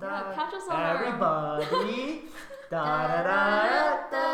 [0.00, 0.06] da.
[0.06, 2.22] Yeah, catch us on Everybody.
[2.70, 4.26] da da da da da.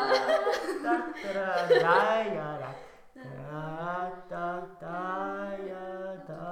[0.84, 2.00] Da da da da
[2.36, 2.72] ya da.
[3.16, 4.46] Da da
[4.82, 5.00] da
[5.70, 5.88] ya
[6.28, 6.46] da.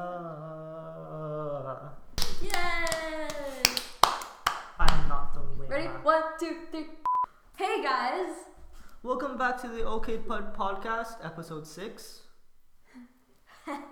[2.41, 3.63] Yay!
[4.79, 5.69] I'm not the winner.
[5.69, 5.87] Ready?
[6.03, 6.87] One, two, three.
[7.57, 8.48] Hey guys!
[9.01, 12.21] Welcome back to the OK Bud podcast, episode six.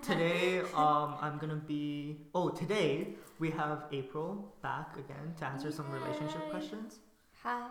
[0.02, 2.18] Today, um, I'm gonna be.
[2.34, 6.98] Oh, today we have Aprille back again to answer some relationship questions.
[7.42, 7.68] Hi.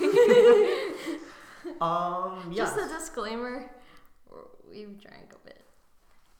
[1.80, 2.64] Um, yeah.
[2.64, 3.70] Just a disclaimer.
[4.68, 5.64] We've drank a bit.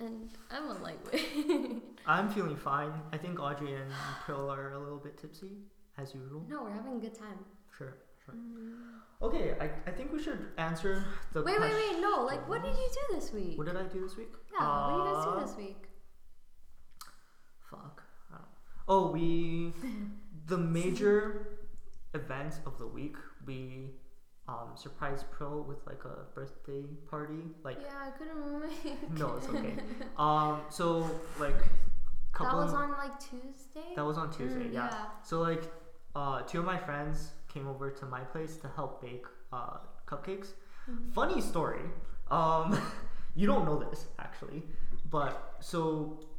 [0.01, 1.80] And I'm a lightweight.
[2.09, 2.91] I'm feeling fine.
[3.12, 5.53] I think Audrey and Aprille are a little bit tipsy,
[5.97, 6.45] as usual.
[6.48, 7.39] no, we're having a good time.
[7.78, 8.34] Sure, sure.
[9.23, 11.43] Okay, I, I think we should answer the.
[11.43, 12.25] Wait, wait, wait, no.
[12.25, 13.57] Like, what did you do this week?
[13.57, 14.33] What did I do this week?
[14.53, 15.85] yeah, what did you guys Uh, do this week?
[17.70, 18.03] Fuck.
[18.33, 18.47] I don't
[18.89, 19.73] Oh, we.
[20.47, 21.59] the major
[22.14, 23.91] event of the week, we
[24.48, 27.42] um, surprised Pro with like a birthday party.
[27.62, 29.75] Like, Yeah, I couldn't make no, it's okay.
[30.19, 31.69] Um, so like, That
[32.33, 32.59] couple.
[32.59, 33.95] was on like Tuesday?
[33.95, 34.92] that was on Tuesday, Mm, yeah.
[35.23, 35.62] So like,
[36.17, 40.48] uh, two of my friends came over to my place to help bake uh, cupcakes.
[40.91, 41.12] Mhm.
[41.12, 41.83] Funny story.
[42.31, 42.78] Um,
[43.34, 44.62] you don't know this actually,
[45.11, 45.80] but so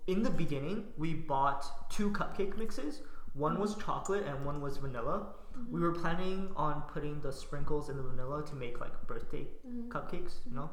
[0.07, 3.01] in the beginning we bought two cupcake mixes.
[3.33, 5.27] One was chocolate and one was vanilla.
[5.69, 9.87] We were planning on putting the sprinkles in the vanilla to make like birthday Mhm.
[9.89, 10.69] cupcakes, you know.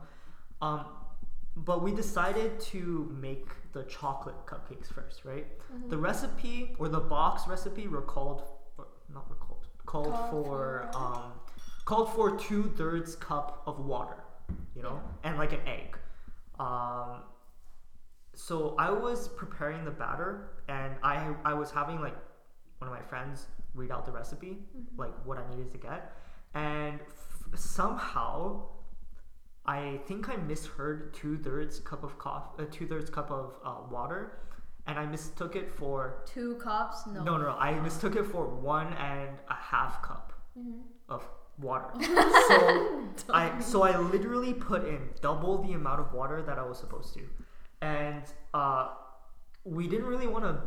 [0.63, 0.81] Um,
[1.57, 2.81] but we decided to
[3.27, 5.47] make the chocolate cupcakes first, right?
[5.59, 5.91] Mhm.
[5.91, 8.43] The recipe or the box recipe were called,
[8.79, 9.60] or not recalled,
[9.91, 11.33] called, for- um,
[11.85, 14.23] called for two thirds cup of water,
[14.77, 15.99] you know, and like an egg.
[16.61, 17.23] Um,
[18.35, 22.15] so I was preparing the batter, and I I was having like
[22.79, 25.01] one of my friends read out the recipe, Mm-hmm.
[25.01, 26.13] like what I needed to get,
[26.55, 28.69] and f- somehow.
[29.67, 33.75] I think I misheard two thirds cup of coffee, uh, two thirds cup of uh,
[33.91, 34.39] water,
[34.87, 37.07] and I mistook it for Two cups?
[37.07, 37.23] No.
[37.23, 37.57] no, no, no.
[37.59, 40.81] I mistook it for one and a half cup Mhm.
[41.09, 41.91] of water.
[42.49, 46.79] so I so I literally put in double the amount of water that I was
[46.79, 47.23] supposed to,
[47.83, 48.23] and
[48.55, 48.89] uh,
[49.65, 50.63] we didn't really want to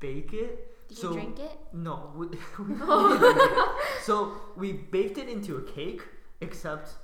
[0.00, 0.88] bake it.
[0.88, 1.58] Did so you drink it?
[1.72, 2.36] no, we, we
[2.80, 3.70] it.
[4.02, 6.02] so we baked it into a cake.
[6.40, 6.94] Except,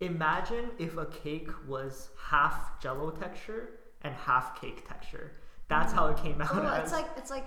[0.00, 3.70] imagine if a cake was half Jello texture
[4.02, 5.32] and half cake texture.
[5.72, 6.50] That's how it came out.
[6.52, 6.82] Oh, as.
[6.84, 7.46] it's like it's like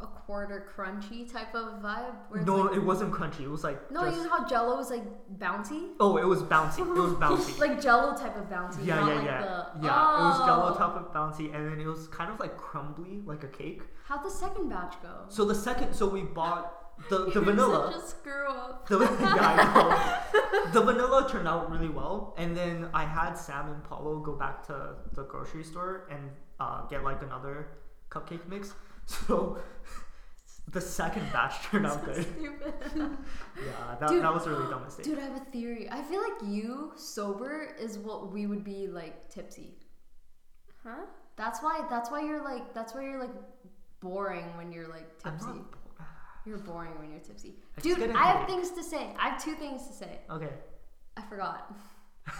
[0.00, 2.44] a quarter crunchy type of vibe.
[2.44, 3.42] No, like, it wasn't crunchy.
[3.42, 5.04] It was like no, just- you know how Jello is like
[5.38, 6.80] bouncy, Oh, it was bouncy.
[6.80, 7.58] It was bouncy.
[7.60, 8.84] like Jello type of bouncy.
[8.84, 10.18] yeah, yeah, like yeah, The, yeah.
[10.18, 10.46] It was oh.
[10.46, 13.82] Jello type of bouncy, and then it was kind of like crumbly, like a cake.
[14.04, 15.24] How'd the second batch go?
[15.28, 16.64] So the second, so we bought
[17.08, 17.92] the the vanilla.
[17.92, 18.88] Such a screw up.
[18.88, 20.70] The, yeah, I know.
[20.72, 24.66] the vanilla turned out really well, and then I had Sam and Paulo go back
[24.66, 26.30] to the grocery store and
[26.62, 27.54] uh, get like another
[28.10, 28.72] cupcake mix.
[29.06, 29.58] So
[30.70, 32.22] the second batch turned out good.
[32.24, 32.72] Stupid.
[33.66, 35.04] Yeah, that, Dude, that was a really dumb mistake.
[35.06, 35.88] Dude, I have a theory.
[35.90, 39.70] I feel like you sober is what we would be like tipsy.
[40.84, 41.04] Huh?
[41.36, 41.84] That's why.
[41.90, 42.72] That's why you're like.
[42.74, 43.34] That's why you're like
[44.00, 45.46] boring when you're like I'm tipsy.
[45.46, 46.06] not-
[46.46, 47.52] You're boring when you're tipsy.
[47.76, 49.04] I Dude, I have things to say.
[49.18, 50.20] I have two things to say.
[50.30, 50.52] Okay.
[51.16, 51.74] I forgot.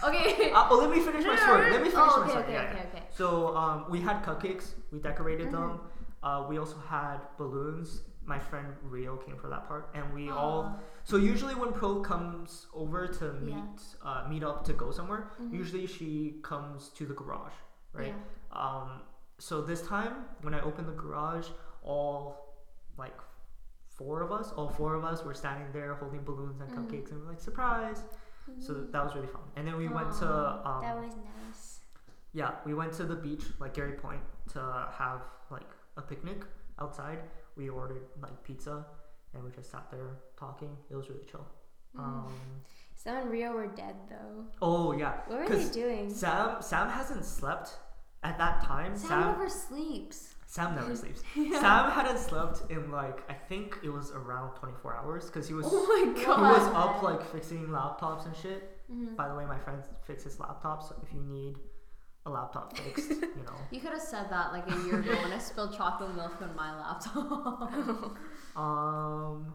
[0.03, 0.51] Okay.
[0.53, 1.71] Uh, oh, let me finish my story.
[1.71, 2.43] Let me finish oh, my story.
[2.43, 3.03] okay, Yeah, okay, okay.
[3.09, 4.73] So um, we had cupcakes.
[4.91, 5.79] We decorated them.
[5.79, 6.25] Mm-hmm.
[6.25, 8.03] Uh, we also had balloons.
[8.25, 10.79] My friend Rio came for that part, and we all.
[11.03, 14.09] So usually when Pro comes over to meet Yeah.
[14.09, 15.51] uh, meet up to go somewhere, Mhm.
[15.53, 17.51] usually she comes to the garage,
[17.91, 18.15] right?
[18.15, 18.57] Yeah.
[18.65, 19.01] Um,
[19.39, 20.13] so this time
[20.43, 21.47] when I opened the garage,
[21.83, 22.55] all
[22.97, 23.17] like
[23.97, 26.77] four of us, all four of us were standing there holding balloons and Mhm.
[26.77, 28.03] cupcakes, and we're like surprise.
[28.59, 29.41] So that was really fun.
[29.55, 30.27] And then we went to
[30.65, 31.79] um, that was nice.
[32.33, 34.21] yeah, we went to the beach, like Garry Point,
[34.53, 36.43] to have like a picnic
[36.79, 37.19] outside.
[37.55, 38.85] We ordered like pizza,
[39.33, 40.75] and we just sat there talking.
[40.89, 41.45] It was really chill.
[41.95, 41.99] Mm.
[42.03, 42.33] Um,
[42.95, 44.45] Sam and Rio were dead though.
[44.61, 46.09] oh yeah, What were they doing?
[46.13, 47.71] Sam Sam hasn't slept
[48.23, 48.95] at that time.
[48.95, 50.35] Sam, Sam never sleeps.
[50.55, 51.21] Sam never sleeps.
[51.35, 51.59] Yeah.
[51.61, 55.65] Sam hadn't slept in like I think it was around 24 hours because he was
[55.67, 58.61] Oh my he was up like fixing laptops and shit.
[58.91, 59.15] Mhm.
[59.15, 60.83] By the way, my friend fixes laptops.
[60.89, 61.55] So if you need
[62.27, 63.09] a laptop fixed,
[63.39, 63.57] you know.
[63.71, 66.55] You could have said that like a year ago when I spilled chocolate milk on
[66.55, 68.15] my laptop.
[68.55, 69.51] Um,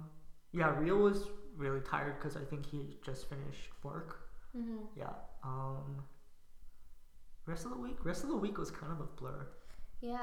[0.50, 4.10] yeah, Rio was really tired because I think he just finished work.
[4.56, 4.78] mm-hmm.
[4.96, 5.12] Yeah.
[5.44, 6.02] Um,
[7.46, 9.46] Rest of the week, rest of the week was kind of a blur.
[10.00, 10.18] Yeah.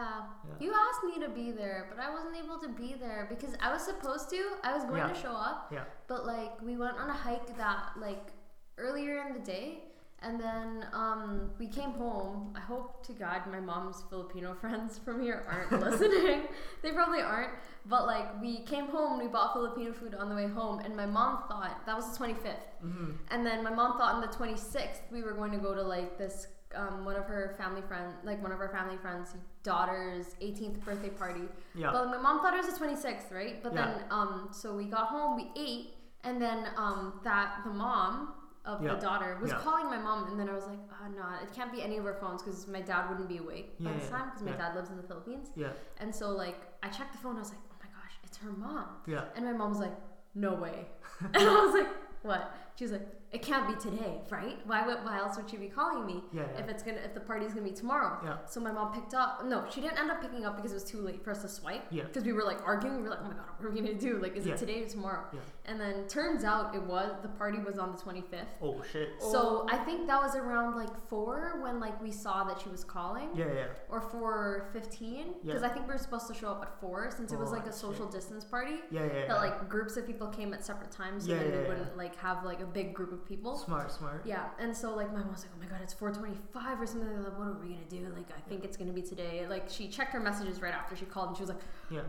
[0.47, 0.53] Yeah.
[0.59, 3.71] You asked me to be there, but I wasn't able to be there because I
[3.73, 4.41] was supposed to.
[4.63, 5.07] I was going Yeah.
[5.13, 5.83] to show up, Yeah.
[6.07, 8.31] but like we went on a hike that like
[8.77, 9.83] earlier in the day
[10.21, 12.53] and then um, we came home.
[12.55, 16.43] I hope to God my mom's Filipino friends from here aren't listening.
[16.81, 17.51] They probably aren't.
[17.85, 21.05] But like we came home, we bought Filipino food on the way home, and my
[21.05, 22.55] mom thought that was the 25th.
[22.83, 23.11] Mm-hmm.
[23.29, 26.17] And then my mom thought on the 26th we were going to go to like
[26.17, 29.33] this um, one of her family friend, like one of our family friends'
[29.63, 31.41] daughter's 18th birthday party.
[31.73, 31.91] Yeah.
[31.91, 33.61] But my mom thought it was the 26th, right?
[33.63, 33.85] But Yeah.
[33.85, 35.93] then um, so we got home, we ate,
[36.23, 38.33] and then um, that the mom
[38.65, 38.95] of Yeah.
[38.95, 39.59] the daughter was Yeah.
[39.59, 42.05] calling my mom, and then I was like, oh no, it can't be any of
[42.05, 44.89] our phones because my dad wouldn't be awake by this time because my dad lives
[44.89, 45.49] in the Philippines.
[45.55, 45.69] yeah.
[45.99, 48.51] And so like I checked the phone, I was like, oh my gosh, it's her
[48.51, 48.87] mom.
[49.07, 49.25] Yeah.
[49.35, 49.95] And my mom was like,
[50.33, 50.87] "No way,"
[51.21, 51.87] and I was like,
[52.23, 54.57] "What?" She was like, "It can't be today, right?
[54.65, 55.03] Why would?
[55.03, 56.43] Why else would she be calling me Yeah.
[56.53, 56.59] Yeah.
[56.61, 58.37] if it's gonna if the party's gonna be tomorrow?" Yeah.
[58.45, 59.43] So my mom picked up.
[59.45, 61.49] No, she didn't end up picking up because it was too late for us to
[61.49, 61.83] swipe.
[61.89, 62.03] Yeah.
[62.03, 62.97] Because we were like arguing.
[62.97, 64.19] We were like, "Oh my god, what are we gonna do?
[64.19, 64.53] Like, is Yeah.
[64.53, 65.39] it today or tomorrow?" Yeah.
[65.67, 68.53] And then turns out it was the party was on the twenty fifth.
[68.61, 69.09] Oh shit.
[69.19, 72.83] So I think that was around like four when like we saw that she was
[72.83, 73.45] calling Yeah.
[73.53, 73.65] Yeah.
[73.89, 75.67] or four fifteen because Yeah.
[75.67, 77.63] I think we were supposed to show up at four since it was Oh, like
[77.63, 77.75] a shit.
[77.75, 79.05] social distance party Yeah.
[79.05, 79.13] Yeah.
[79.13, 79.27] yeah.
[79.29, 81.97] that like groups of people came at separate times so Yeah, then yeah, we wouldn't
[81.97, 83.57] like have like a big group of people.
[83.57, 83.91] smart.
[83.91, 84.21] Smart.
[84.25, 87.23] Yeah, and so like my mom was like, "Oh my god, it's 4:25 or something."
[87.23, 88.07] Like, what are we gonna do?
[88.15, 89.45] Like, I think it's gonna be today.
[89.49, 92.01] Like, she checked her messages right after she called, and she was like, Yeah.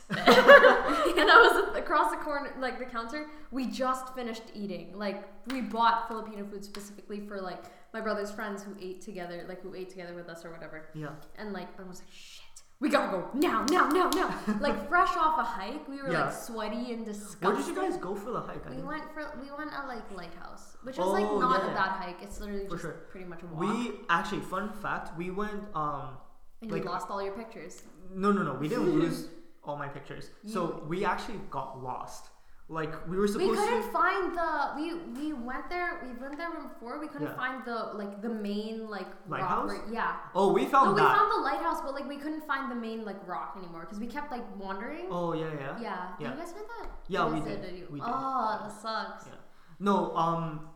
[0.10, 1.36] And I
[1.68, 3.26] was across the corner, like the counter.
[3.50, 4.92] We just finished eating.
[4.96, 9.62] Like, we bought Filipino food specifically for like my brother's friends who ate together, like
[9.62, 10.88] who ate together with us or whatever.
[10.94, 11.08] Yeah.
[11.38, 12.44] And like, I was like, "Shit."
[12.80, 14.34] We gotta go now, now, now, now!
[14.60, 16.24] like fresh off a hike, we were Yeah.
[16.26, 17.46] like sweaty and disgusting.
[17.48, 18.66] Where did you guys go for the hike?
[18.66, 21.72] I We went for we went at like lighthouse, which was like Oh, not yeah.
[21.72, 22.22] a bad hike.
[22.22, 22.92] It's literally For just sure.
[23.10, 23.60] pretty much a walk.
[23.60, 25.62] We actually, fun fact, we went.
[25.74, 26.16] Um.
[26.62, 27.82] and like- you lost all your pictures.
[28.14, 28.54] No, no, no.
[28.54, 29.28] We didn't lose
[29.70, 30.30] all my pictures.
[30.46, 32.30] So we actually got lost.
[32.68, 33.90] Like we were We supposed couldn't to.
[34.00, 34.86] find the we
[35.18, 35.90] we went there.
[36.06, 37.00] We went there before.
[37.00, 37.42] We couldn't Yeah.
[37.44, 39.68] find the like the main like Lighthouse?
[39.70, 39.86] rock.
[39.86, 40.12] where- yeah.
[40.36, 41.16] Oh, we found No, we that.
[41.16, 44.06] found the lighthouse, but like we couldn't find the main like rock anymore because we
[44.06, 45.06] kept like wandering.
[45.10, 45.80] oh yeah, yeah.
[45.80, 46.08] yeah.
[46.20, 46.30] yeah.
[46.30, 46.88] You guys find that?
[47.08, 47.74] Yeah, You we guys did.
[47.78, 47.86] you?
[47.90, 48.08] We did.
[48.08, 49.26] Oh, that sucks.
[49.26, 49.34] Yeah.
[49.80, 50.68] No, um,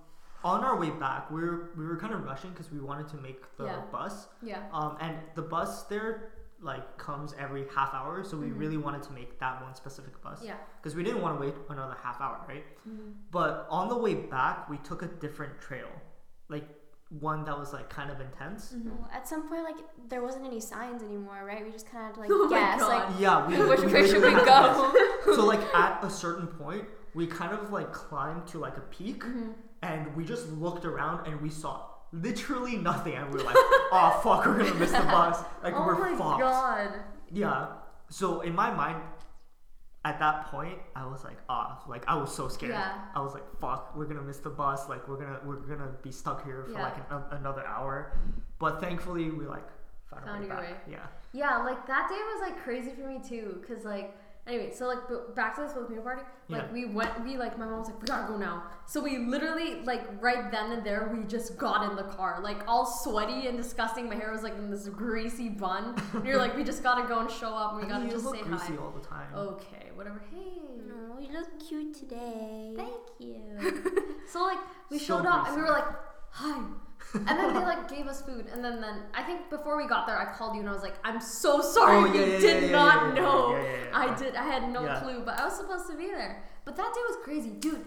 [0.42, 3.18] on our way back, we were we were kind of rushing because we wanted to
[3.28, 3.82] make the Yeah.
[3.92, 4.26] bus.
[4.42, 4.62] Yeah.
[4.72, 6.32] Um, and the bus there
[6.64, 8.58] like comes every half hour, so we Mhm.
[8.58, 10.56] really wanted to make that one specific bus Yeah.
[10.80, 12.64] because we didn't want to wait another half hour, right?
[12.88, 13.14] Mhm.
[13.30, 15.88] But on the way back, we took a different trail,
[16.48, 16.66] like
[17.20, 18.72] one that was like kind of intense.
[18.72, 18.86] Mhm.
[18.98, 19.76] Well, at some point, like
[20.08, 21.64] there wasn't any signs anymore, right?
[21.64, 24.06] We just kind of had to like Oh guess, like Yeah, we, which we way
[24.08, 25.34] should we literally- go?
[25.36, 29.22] so like at a certain point, we kind of like climbed to like a peak,
[29.22, 29.54] Mhm.
[29.82, 31.90] and we just looked around and we saw
[32.22, 35.42] literally nothing, and we were like, "Oh fuck, we're gonna miss the bus!
[35.62, 36.90] Like oh we're my fucked." god.
[37.32, 37.66] Yeah.
[38.10, 39.00] So in my mind,
[40.04, 42.72] at that point, I was like, ah, like I was so scared.
[42.72, 42.92] Yeah.
[43.14, 44.88] I was like, fuck, we're gonna miss the bus.
[44.88, 46.82] Like we're gonna we're gonna be stuck here for Yeah.
[46.84, 48.18] like an, another hour.
[48.58, 49.66] But thankfully, we like
[50.10, 50.64] found, our Found way your back.
[50.70, 50.76] way.
[50.90, 51.06] Yeah.
[51.32, 54.14] Yeah, like that day was like crazy for me too, cause like
[54.46, 56.72] anyway, so like b- back to this Filipino party, like Yeah.
[56.72, 59.76] we went, we like my mom was like we gotta go now, so we literally
[59.84, 63.56] like right then and there we just got in the car, like all sweaty and
[63.56, 64.08] disgusting.
[64.08, 65.94] My hair was like in this greasy bun.
[66.14, 68.14] and you're like we just gotta go and show up, and we gotta mean, you
[68.14, 68.76] just look say greasy hi.
[68.82, 69.28] all the time.
[69.34, 70.22] Okay, whatever.
[70.30, 70.60] Hey.
[70.86, 72.74] no, you look cute today.
[72.76, 74.14] Thank you.
[74.28, 74.58] so like
[74.90, 75.86] we So showed up and we were like,
[76.30, 76.62] hi.
[77.14, 80.06] And then they like gave us food and then then I think before we got
[80.06, 82.26] there I called you and I was like, I'm so oh, sorry Oh, we yeah,
[82.26, 83.56] yeah, did yeah, not know.
[83.92, 86.42] I did I had no clue, but I was supposed to be there.
[86.64, 87.50] But that day was crazy.
[87.50, 87.84] Dude,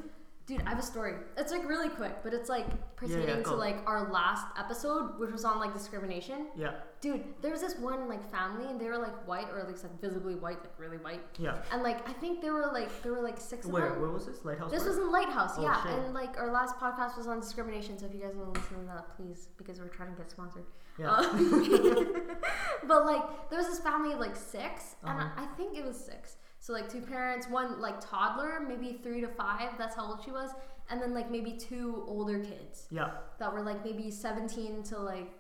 [0.47, 1.13] dude, I have a story.
[1.37, 5.43] It's like really quick, but it's like pertaining to like our last episode, which was
[5.45, 6.47] on like discrimination.
[6.55, 6.71] Yeah.
[7.01, 9.83] Dude, there was this one like family and they were like white or at least
[9.83, 11.21] like visibly white, like really white.
[11.37, 11.57] Yeah.
[11.71, 14.01] And like I think there were like there were like six of Where them.
[14.01, 14.71] where was this lighthouse?
[14.71, 15.83] This was in Lighthouse, Oh, yeah.
[15.83, 15.91] shit.
[15.91, 18.79] And like our last podcast was on discrimination, so if you guys want to listen
[18.79, 20.63] to that, please, because we're trying to get sponsored.
[20.97, 21.11] Yeah.
[21.11, 22.07] Um,
[22.87, 25.29] but like there was this family of like 6 and Uh-huh.
[25.37, 26.37] I, I think it was six.
[26.67, 29.77] So like two parents, one like toddler, maybe three to five.
[29.77, 30.49] That's how old she was,
[30.89, 33.11] and then like maybe two older kids yeah.
[33.39, 35.31] that were like maybe 17 to like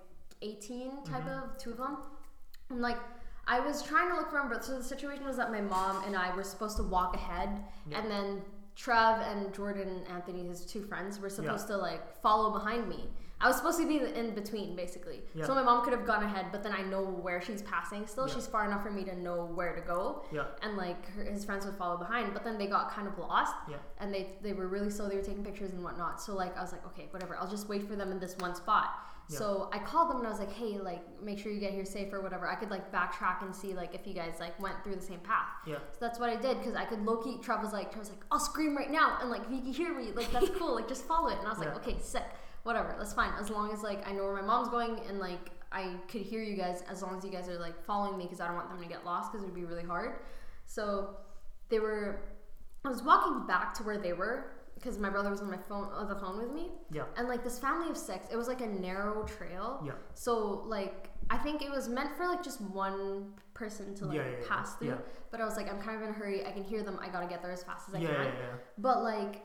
[0.41, 1.43] 18 type Mhm.
[1.43, 1.97] of two of them
[2.69, 2.97] and like
[3.47, 6.03] i was trying to look for them but so the situation was that my mom
[6.05, 7.49] and i were supposed to walk ahead
[7.89, 7.99] Yeah.
[7.99, 8.41] and then
[8.75, 13.47] trev and jordan anthony his two friends were supposed to like follow behind me i
[13.47, 15.45] was supposed to be in between basically Yeah.
[15.45, 18.27] so my mom could have gone ahead but then i know where she's passing still
[18.27, 18.33] Yeah.
[18.35, 20.45] she's far enough for me to know where to go Yeah.
[20.63, 23.53] and like her, his friends would follow behind but then they got kind of lost
[23.69, 23.77] Yeah.
[23.99, 26.61] and they they were really slow they were taking pictures and whatnot so like i
[26.61, 28.89] was like okay whatever i'll just wait for them in this one spot
[29.29, 29.39] Yeah.
[29.39, 31.83] So I called them and I was like, hey, like make sure you get here
[31.97, 32.45] safe or whatever.
[32.53, 35.19] I could like backtrack and see like if you guys like went through the same
[35.31, 35.49] path.
[35.71, 35.79] Yeah.
[35.91, 37.35] So that's what I did because I could low key.
[37.47, 39.73] Trev was like, Trev was like, I'll scream right now and like if you can
[39.81, 40.73] hear me, like that's cool.
[40.79, 41.37] Like just follow it.
[41.39, 42.23] And I was like, okay, sick,
[42.67, 43.31] whatever, that's fine.
[43.39, 46.43] As long as like I know where my mom's going and like I could hear
[46.43, 46.83] you guys.
[46.89, 48.87] As long as you guys are like following me because I don't want them to
[48.87, 50.19] get lost because it would be really hard.
[50.65, 51.15] So
[51.69, 52.21] they were.
[52.85, 55.89] I was walking back to where they were because my brother was on my phone
[55.91, 57.03] on the phone with me Yeah.
[57.17, 59.93] and like this family of six it was like a narrow trail Yeah.
[60.13, 64.25] so like i think it was meant for like just one person to like Yeah,
[64.25, 64.95] yeah, yeah, pass through yeah.
[65.31, 67.09] but i was like i'm kind of in a hurry i can hear them i
[67.09, 68.55] gotta get there as fast as i Yeah, can yeah, yeah.
[68.77, 69.41] but like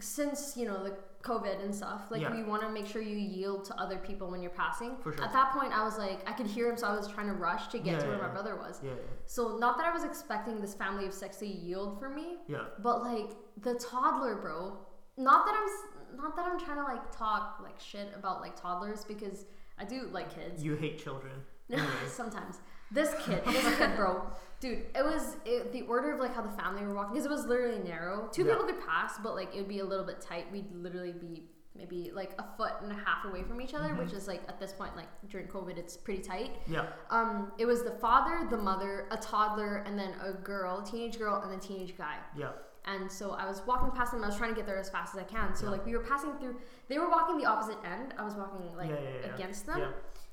[0.00, 2.34] since you know the covid and stuff like Yeah.
[2.36, 5.24] we want to make sure you yield to other people when you're passing For sure.
[5.24, 7.32] at that point i was like i could hear him so i was trying to
[7.32, 8.90] rush to get Yeah, to where yeah, my brother was Yeah,
[9.24, 12.64] so not that i was expecting this family of six to yield for me yeah.
[12.82, 13.30] But like
[13.62, 14.76] the toddler, bro.
[15.16, 19.04] Not that I'm not that I'm trying to like talk like shit about like toddlers
[19.04, 19.46] because
[19.78, 20.62] I do like kids.
[20.62, 21.32] You hate children.
[22.08, 22.56] Sometimes
[22.90, 24.22] this kid, this kid, bro,
[24.64, 24.86] dude.
[24.94, 27.44] It was it, the order of like how the family were walking because it was
[27.44, 28.28] literally narrow.
[28.32, 28.52] Two Yeah.
[28.54, 30.50] people could pass, but like it would be a little bit tight.
[30.50, 33.98] We'd literally be maybe like a foot and a half away from each other, Mhm.
[33.98, 36.52] which is like at this point like during COVID, it's pretty tight.
[36.66, 36.86] Yeah.
[37.10, 41.42] Um, it was the father, the mother, a toddler, and then a girl, teenage girl,
[41.42, 42.16] and a teenage guy.
[42.36, 42.52] Yeah.
[42.86, 44.22] And so I was walking past them.
[44.22, 45.54] I was trying to get there as fast as I can.
[45.54, 45.72] So Yeah.
[45.72, 46.56] like we were passing through.
[46.88, 48.14] They were walking the opposite end.
[48.18, 49.80] I was walking like Yeah, yeah, against them.
[49.80, 49.90] Yeah.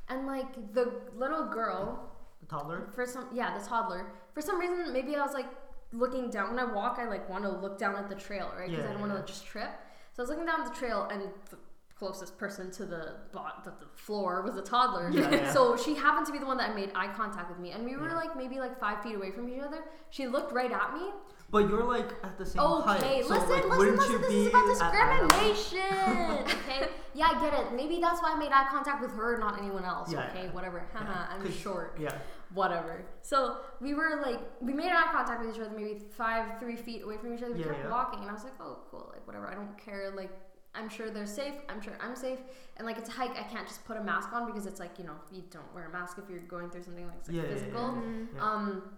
[0.10, 2.11] And like the little girl,
[2.52, 2.80] toddler.
[2.96, 4.02] for some yeah, the toddler.
[4.36, 5.48] For some reason, maybe I was like
[5.94, 6.98] looking down when I walk.
[7.00, 8.70] I like want to look down at the trail, right?
[8.70, 9.26] Because Yeah, I don't want to yeah.
[9.26, 9.72] just trip.
[10.14, 11.58] So I was looking down at the trail, and the
[11.98, 15.10] closest person to the bot, the, the floor was a toddler.
[15.12, 17.86] Yeah, so she happened to be the one that made eye contact with me, and
[17.86, 19.84] we were like maybe like five feet away from each other.
[20.10, 21.06] She looked right at me,
[21.52, 23.04] But you're like at the same height.
[23.04, 24.22] Okay, so, listen, like, listen, listen.
[24.22, 25.54] This is about at eye level?
[25.54, 26.38] discrimination.
[26.58, 26.88] okay.
[27.14, 27.74] Yeah, I get it.
[27.74, 30.12] Maybe that's why I made eye contact with her, not anyone else.
[30.12, 30.52] Yeah, okay, yeah.
[30.52, 30.88] whatever.
[30.94, 31.98] Haha, Yeah, I'm 'cause- short.
[32.00, 32.18] Yeah.
[32.54, 33.06] Whatever.
[33.22, 37.04] So we were like, we made eye contact with each other, maybe five, three feet
[37.04, 37.54] away from each other.
[37.54, 37.90] We Yeah, kept yeah.
[37.92, 39.10] walking, and I was like, oh, cool.
[39.14, 39.48] Like whatever.
[39.48, 40.12] I don't care.
[40.12, 40.32] Like.
[40.74, 41.56] I'm sure they're safe.
[41.68, 42.40] I'm sure I'm safe.
[42.78, 44.98] And like it's a hike, I can't just put a mask on because it's like
[44.98, 47.42] you know you don't wear a mask if you're going through something like, like Yeah,
[47.42, 47.82] yeah, yeah, physical.
[47.82, 48.28] yeah, Mhm.
[48.36, 48.42] yeah.
[48.42, 48.96] Um,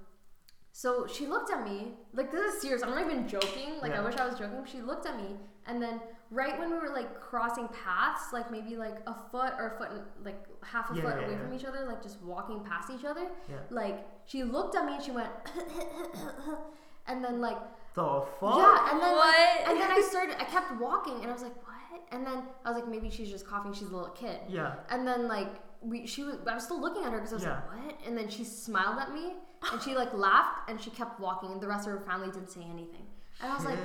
[0.72, 2.84] so she looked at me like this is serious.
[2.84, 3.80] I'm not even joking.
[3.82, 4.64] Like I wish I was joking.
[4.66, 6.00] She looked at me, and then
[6.34, 9.90] right when we were like crossing paths, like maybe like a foot or a foot,
[9.92, 11.40] and, like half a Yeah, foot yeah, away yeah.
[11.42, 13.58] from each other, like just walking past each other, Yeah.
[13.70, 15.30] like she looked at me and she went,
[17.08, 17.58] and then like
[17.96, 18.58] The fuck?
[18.58, 20.36] yeah, and then like, and then I started.
[20.42, 22.02] I kept walking, and I was like, what?
[22.12, 23.74] And then I was like, maybe she's just coughing.
[23.74, 24.40] She's a little kid.
[24.50, 24.76] Yeah.
[24.90, 25.50] And then like
[25.82, 26.38] we, she was.
[26.48, 27.62] I was still looking at her because I was Yeah.
[27.72, 29.34] like, "What?" And then she smiled at me,
[29.72, 32.50] and she like laughed, and she kept walking, and the rest of her family didn't
[32.50, 33.06] say anything.
[33.44, 33.78] And I was like,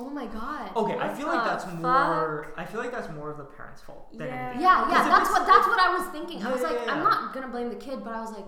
[0.00, 2.52] "Oh my god." Okay, I feel like that's more.
[2.56, 4.34] I feel like that's more of the parents' fault than Yeah.
[4.34, 4.62] anything.
[4.62, 5.08] Yeah, yeah.
[5.08, 6.44] That's what that's what I was thinking.
[6.44, 6.92] I was yeah, like, yeah.
[6.94, 8.46] I'm not gonna blame the kid, but I was like,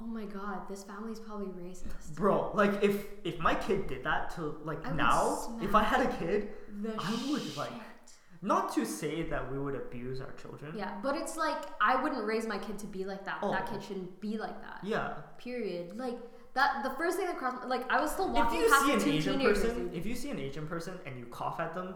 [0.00, 4.30] "Oh my god, this family's probably racist." Bro, like if if my kid did that
[4.36, 6.48] to like I now, if I had a kid,
[6.98, 7.72] I would, like,
[8.40, 10.72] not to say that we would abuse our children.
[10.74, 13.38] Yeah, but it's like I wouldn't raise my kid to be like that.
[13.42, 13.50] Oh.
[13.52, 13.72] That Oh.
[13.74, 14.78] kid shouldn't be like that.
[14.82, 15.12] Yeah.
[15.36, 15.98] Period.
[15.98, 16.18] Like
[16.54, 16.82] that.
[16.82, 18.86] The first thing that crossed, my- like I was still If walking you past see
[18.90, 19.60] the an two Asian teenagers.
[19.64, 19.94] person, dude.
[19.96, 21.94] if you see an Asian person and you cough at them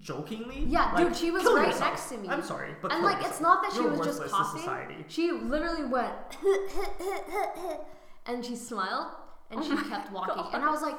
[0.00, 1.90] jokingly, Yeah, like, dude, she was kill right yourself.
[1.90, 2.28] next to me.
[2.28, 4.60] I'm sorry, but and kill like it's not that she You're was just coughing.
[4.60, 5.04] society.
[5.08, 6.14] She literally went
[8.26, 9.08] and she smiled
[9.50, 10.34] and Oh she kept walking.
[10.36, 10.54] God.
[10.54, 10.96] And I was like,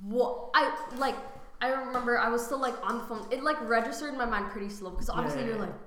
[0.00, 0.50] what?
[0.54, 1.16] I like.
[1.60, 3.26] I remember I was still like on the phone.
[3.30, 5.80] It like registered in my mind pretty slow because Yeah, obviously yeah, you're like what?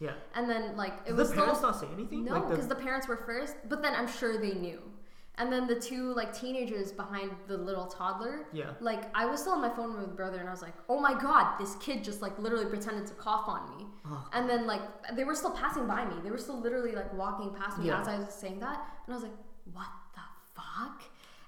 [0.00, 0.12] Yeah.
[0.34, 2.24] And then like it Did was the still parents not say anything?
[2.24, 3.54] no Like, the- because the parents were first.
[3.68, 4.80] But then I'm sure they knew.
[5.36, 8.46] And then the two like teenagers behind the little toddler.
[8.52, 8.70] yeah.
[8.80, 11.00] Like I was still on my phone with my brother and I was like, oh
[11.00, 13.84] my god, this kid just like literally pretended to cough on me.
[14.06, 14.82] Oh, And then like
[15.16, 16.14] they were still passing by me.
[16.22, 18.00] They were still literally like walking past me Yeah.
[18.00, 18.78] as I was saying that.
[19.06, 19.36] And I was like,
[19.72, 20.20] what the
[20.54, 21.02] fuck?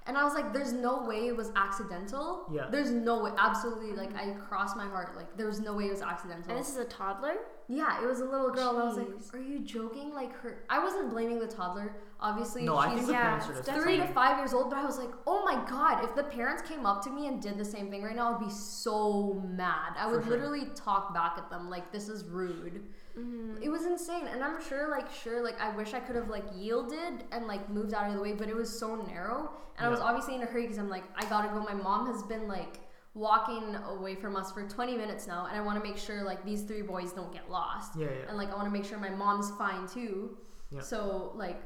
[0.08, 2.46] And I was like, there's no way it was accidental.
[2.52, 2.66] Yeah.
[2.70, 3.30] There's no way.
[3.38, 3.92] Absolutely.
[3.92, 5.16] Like I crossed my heart.
[5.16, 6.50] Like there was no way it was accidental.
[6.50, 7.34] And this is a toddler?
[7.68, 8.70] Yeah, it was a little girl.
[8.70, 10.14] And I was like, are you joking?
[10.14, 10.64] Like her.
[10.70, 11.96] I wasn't blaming the toddler.
[12.20, 14.54] Obviously, no, I she's think the yeah, parents are it's just three to five years
[14.54, 17.26] old, but I was like, oh my god, if the parents came up to me
[17.26, 19.94] and did the same thing right now, I'd be so mad.
[19.98, 20.32] I would sure.
[20.32, 22.84] literally talk back at them like this is rude.
[23.18, 23.62] Mm-hmm.
[23.62, 26.44] It was insane, and I'm sure, like, sure, like, I wish I could have like
[26.54, 29.90] yielded and like moved out of the way, but it was so narrow, and I
[29.90, 31.60] was obviously in a hurry because I'm like, I gotta go.
[31.60, 32.80] My mom has been like
[33.16, 36.44] walking away from us for 20 minutes now, and I want to make sure like
[36.44, 38.28] these three boys don't get lost, Yeah, yeah.
[38.28, 40.36] and like I want to make sure my mom's fine too.
[40.70, 40.80] Yeah.
[40.82, 41.60] So like,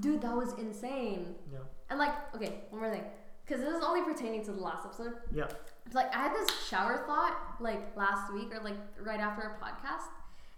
[0.00, 1.34] dude, that was insane.
[1.50, 1.58] Yeah.
[1.90, 3.04] And like, okay, one more thing,
[3.44, 5.14] because this is only pertaining to the last episode.
[5.34, 5.46] Yeah.
[5.86, 9.58] It's Like, I had this shower thought like last week or like right after our
[9.62, 10.08] podcast,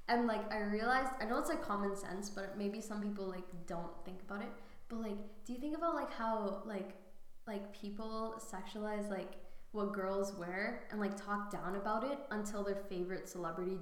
[0.08, 3.44] and like I realized I know it's like common sense, but maybe some people like
[3.66, 4.50] don't think about it.
[4.88, 6.90] But like, do you think about like how like
[7.46, 9.32] like people sexualize like
[9.74, 13.78] what girls wear and like talk down about it until their favorite celebrity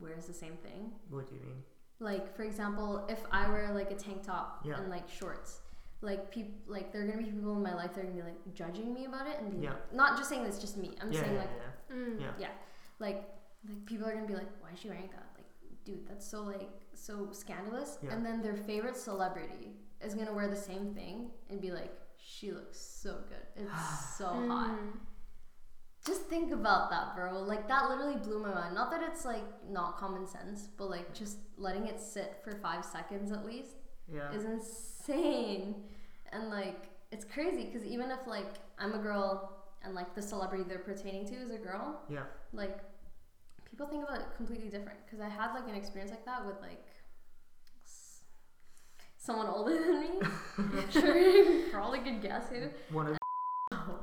[0.00, 0.90] wears the same thing?
[1.08, 1.62] What do you mean?
[2.00, 4.76] Like for example, if I wear like a tank top Yeah.
[4.78, 5.60] and like shorts,
[6.00, 8.22] like people like there are gonna be people in my life that are gonna be
[8.22, 9.70] like judging me about it and be Yeah.
[9.70, 10.96] like, not just saying it's just me.
[11.00, 11.50] I'm yeah, saying yeah, like
[11.90, 11.96] yeah.
[11.96, 12.20] Mm.
[12.20, 12.48] Yeah.
[12.98, 13.16] like
[13.68, 15.26] like people are gonna be like, why is she wearing that?
[15.36, 15.46] Like,
[15.84, 17.98] dude, that's so like so scandalous.
[18.02, 18.12] Yeah.
[18.14, 22.50] And then their favorite celebrity is gonna wear the same thing and be like, she
[22.50, 23.46] looks so good.
[23.62, 24.76] It's so hot.
[26.06, 27.40] Just think about that, bro.
[27.42, 28.74] Like that literally blew my mind.
[28.74, 32.84] Not that it's like not common sense, but like just letting it sit for five
[32.84, 33.72] seconds at least
[34.12, 34.30] Yeah.
[34.32, 35.74] is insane.
[36.32, 38.46] And like it's crazy because even if like
[38.78, 42.24] I'm a girl and like the celebrity they're pertaining to is a girl, Yeah.
[42.52, 42.78] like
[43.68, 44.98] people think about it completely different.
[45.06, 46.84] Because I had like an experience like that with like
[49.18, 50.10] someone older than me.
[50.90, 52.68] sure, you probably could guess who.
[52.94, 53.16] One of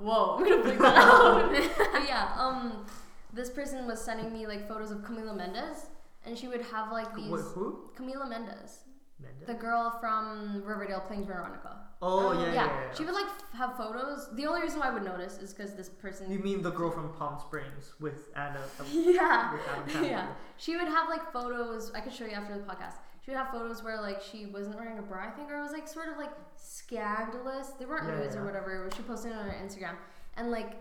[0.03, 1.51] Whoa, I'm gonna bleep that out.
[1.93, 2.85] but yeah, um,
[3.33, 5.87] this person was sending me like photos of Camila Mendes,
[6.25, 7.89] and she would have like these Wait, who?
[7.97, 8.79] Camila Mendes,
[9.21, 9.47] Mendes?
[9.47, 11.77] the girl from Riverdale playing Veronica.
[12.01, 12.93] oh, Oh, yeah, Yeah, yeah, yeah.
[12.97, 14.27] she would like have photos.
[14.35, 16.29] The only reason why I would notice is because this person.
[16.31, 18.59] You mean the girl from Palm Springs with Anna?
[18.91, 19.61] yeah, with
[19.95, 20.27] Adam yeah.
[20.57, 21.91] She would have like photos.
[21.95, 22.95] I could show you after the podcast.
[23.23, 25.61] She would have photos where like she wasn't wearing a bra, I think, or it
[25.61, 27.69] was like sort of like scandalous.
[27.79, 28.41] They weren't Yeah, nudes yeah.
[28.41, 28.89] or whatever.
[28.95, 29.95] She posted it on her Instagram,
[30.35, 30.73] and like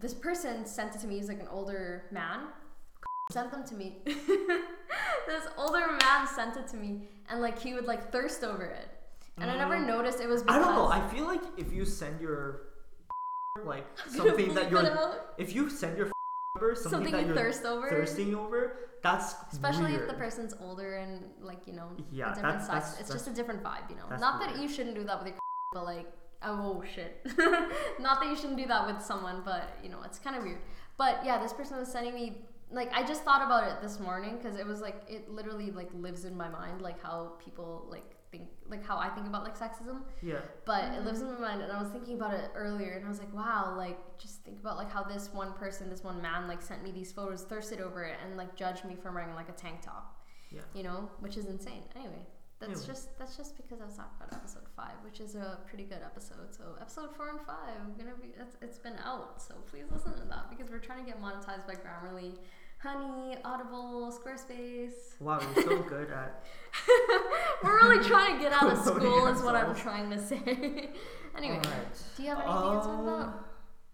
[0.00, 1.16] this person sent it to me.
[1.16, 2.40] He's like an older man.
[3.32, 3.96] Sent them to me.
[4.06, 8.86] this older man sent it to me, and like he would like thirst over it,
[9.38, 9.86] and I never Mm.
[9.88, 10.44] noticed it was.
[10.46, 10.86] I don't know.
[10.86, 12.60] I feel like if you send your
[13.64, 16.12] like something that you're if you send your
[16.60, 17.88] number something, something you thirst over.
[17.88, 20.02] thirsting over, that's Especially weird.
[20.02, 22.74] if the person's older and like you know Yeah, different that's- size.
[22.74, 24.08] that's- it's that's- just a different vibe, you know.
[24.18, 25.38] Not that you shouldn't do that with your
[25.72, 26.06] but like
[26.42, 27.24] oh shit.
[28.00, 30.58] Not that you shouldn't do that with someone, but you know it's kind of weird.
[30.96, 34.36] But yeah, this person was sending me like I just thought about it this morning
[34.38, 38.15] because it was like it literally like lives in my mind like how people like
[38.38, 40.02] think like how I think about like sexism.
[40.22, 40.40] Yeah.
[40.64, 41.42] but it lives in mm-hmm.
[41.42, 43.98] my mind and i was thinking about it earlier and i was like wow like
[44.18, 47.12] just think about like how this one person this one man like sent me these
[47.12, 50.12] photos thirsted over it and like judged me for wearing like a tank top.
[50.52, 50.60] Yeah.
[50.74, 51.10] you know?
[51.20, 51.82] Which is insane.
[51.96, 52.24] Anyway
[52.58, 52.86] that's Anyway.
[52.86, 56.00] just that's just because i was talking about episode five which is a pretty good
[56.04, 56.48] episode.
[56.50, 59.42] So episode four and five gonna be it's, it's been out.
[59.42, 62.32] So please listen to that because we're trying to get monetized by grammarly
[62.78, 66.44] honey audible squarespace Wow, you're so good at.
[67.62, 70.36] we're really trying to get out of school is what i'm trying to say
[71.36, 72.02] anyway Alright.
[72.16, 73.22] do you have anything to talk about?
[73.28, 73.34] Um,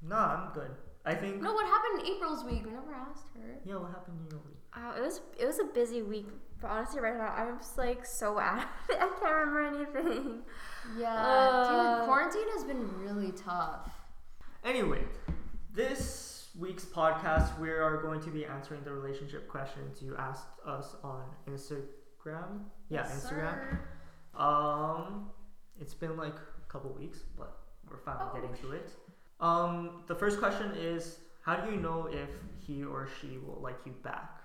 [0.09, 0.71] No, I'm good.
[1.05, 1.43] I think.
[1.43, 2.65] No, what happened in Aprille's week?
[2.65, 3.59] We never asked her.
[3.65, 4.59] Yeah, what happened in your week?
[4.73, 6.29] Uh, it was it was a busy week,
[6.61, 8.59] but honestly, right now I'm just like so out.
[8.59, 8.97] of it.
[9.01, 9.67] I can't remember
[9.99, 10.43] anything.
[10.97, 13.91] Yeah, Uh, dude, quarantine has been really tough.
[14.65, 15.03] Anyway,
[15.75, 20.97] this week's podcast, we are going to be answering the relationship questions you asked us
[21.03, 22.65] on Instagram.
[22.89, 23.81] Yeah, Yes, Instagram.
[24.35, 24.41] sir.
[24.41, 25.31] Um,
[25.81, 28.35] it's been like a couple weeks, but we're finally Oh.
[28.41, 28.91] getting to it.
[29.41, 33.79] Um, the first question is, how do you know if he or she will like
[33.85, 34.41] you back?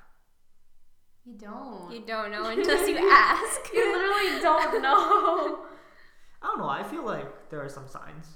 [1.26, 1.92] You don't.
[1.92, 3.62] You don't know unless you ask.
[3.74, 5.66] You literally don't know.
[6.42, 6.70] I don't know.
[6.70, 8.28] I feel like there are some signs.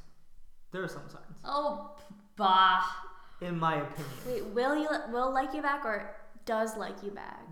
[0.71, 1.95] There are some signs, oh,
[2.37, 2.81] bah.
[3.41, 4.13] In my opinion.
[4.27, 7.45] Wait, will you will like you back or does like you back?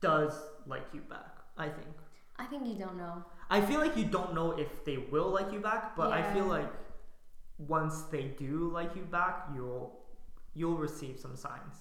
[0.00, 0.34] Does
[0.66, 1.36] like you back?
[1.56, 1.88] I think.
[2.36, 3.24] I think you don't know.
[3.50, 6.46] I feel like you don't know if they will like you back, but I feel
[6.46, 6.70] like
[7.58, 10.00] once they do like you back, you'll
[10.54, 11.76] you'll receive some signs.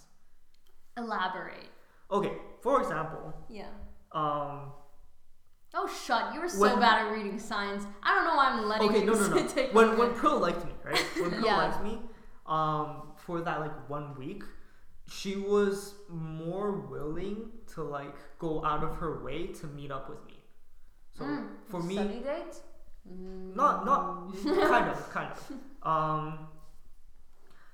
[0.98, 1.70] Elaborate.
[2.12, 3.68] Okay, for example, Yeah.
[4.12, 4.72] um,
[5.76, 6.36] Oh, shut.
[6.36, 7.84] You were so When- bad at reading signs.
[8.04, 9.48] I don't know why I'm letting okay, you no, no, no.
[9.48, 11.00] take When when Pearl liked me, right?
[11.20, 11.58] When Pearl Yeah.
[11.58, 12.00] liked me,
[12.46, 14.44] um, for that like one week,
[15.08, 17.38] she was more willing
[17.74, 20.38] to like go out of her way to meet up with me.
[21.18, 22.56] So Mm, for me, Study date?
[23.08, 23.56] Mm.
[23.56, 24.34] not not
[24.72, 25.40] kind of kind of
[25.94, 26.48] um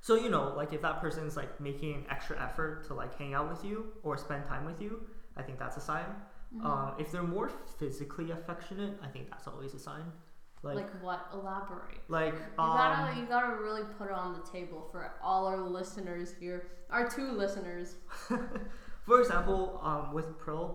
[0.01, 3.33] so you know like if that person's like making an extra effort to like hang
[3.33, 5.01] out with you or spend time with you
[5.37, 6.05] i think that's a sign
[6.51, 6.65] Mm-hmm.
[6.65, 10.05] um if they're more physically affectionate i think that's always a sign
[10.61, 11.27] like Like what?
[11.33, 11.99] Elaborate.
[12.09, 15.57] like You um gotta, you gotta really put it on the table for all our
[15.61, 17.95] listeners here, our two listeners.
[19.05, 20.67] for example um with pearl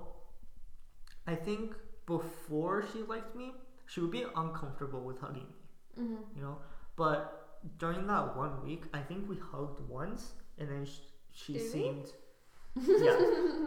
[1.27, 1.75] i think
[2.07, 3.53] before she liked me
[3.87, 6.23] she would be uncomfortable with hugging me Mm-hmm.
[6.37, 6.57] you know.
[6.97, 11.70] But during that one week, I think we hugged once, and then sh- she Did
[11.70, 12.07] seemed,
[12.75, 13.66] yeah.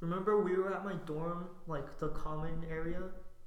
[0.00, 3.00] remember we were at my dorm, like the common area,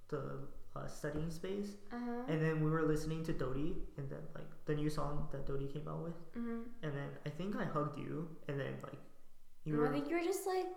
[0.10, 0.39] the
[0.78, 2.24] uh, studying space, Uh-huh.
[2.32, 5.68] and then we were listening to Dodie, and then like the new song that Dodie
[5.68, 6.62] came out with, Mm-hmm.
[6.84, 9.00] and then I think I hugged you, and then like
[9.66, 10.68] you No, were I think you were just like,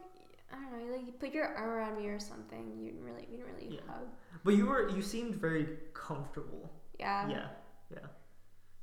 [0.53, 2.73] I don't know, like you put your arm around me or something.
[2.77, 3.81] You didn't really, we didn't really Yeah.
[3.93, 4.09] hug.
[4.45, 6.71] But you were you seemed very comfortable.
[6.99, 7.29] Yeah.
[7.31, 7.47] yeah,
[7.97, 8.07] yeah,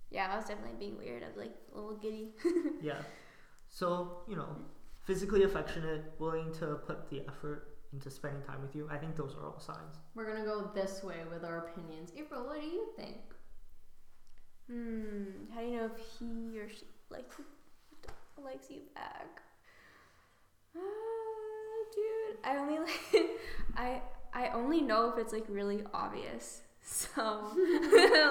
[0.10, 1.24] Yeah, I was definitely being weird.
[1.24, 2.32] I was like a little giddy.
[2.82, 3.02] yeah.
[3.70, 4.50] So you know,
[5.02, 8.88] physically affectionate, willing to put the effort into spending time with you.
[8.91, 9.95] I think those are all signs.
[10.15, 12.12] We're gonna go this way with our opinions.
[12.12, 13.17] Aprille, what do you think?
[14.69, 15.54] Hmm.
[15.54, 17.36] How do you know if he or she likes
[18.43, 19.41] likes you back?
[20.76, 20.80] Ah,
[21.95, 23.00] dude, I only like
[23.78, 24.02] I
[24.34, 26.62] I only know if it's like really obvious.
[26.89, 27.21] So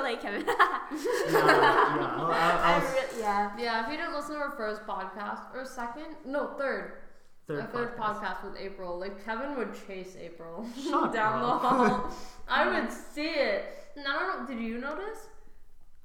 [0.03, 0.47] like Kevin.
[0.47, 0.87] yeah, yeah.
[1.31, 3.51] I, I, I I was re- yeah.
[3.59, 6.93] Yeah, if you didn't listen to our first podcast or second, no third,
[7.47, 8.21] third, our third podcast.
[8.21, 11.63] podcast with Aprille, like Kevin would chase Aprille Shut down up.
[11.63, 12.11] the hall.
[12.49, 13.65] I would see it.
[13.97, 14.55] And I don't know.
[14.55, 15.19] Did you notice?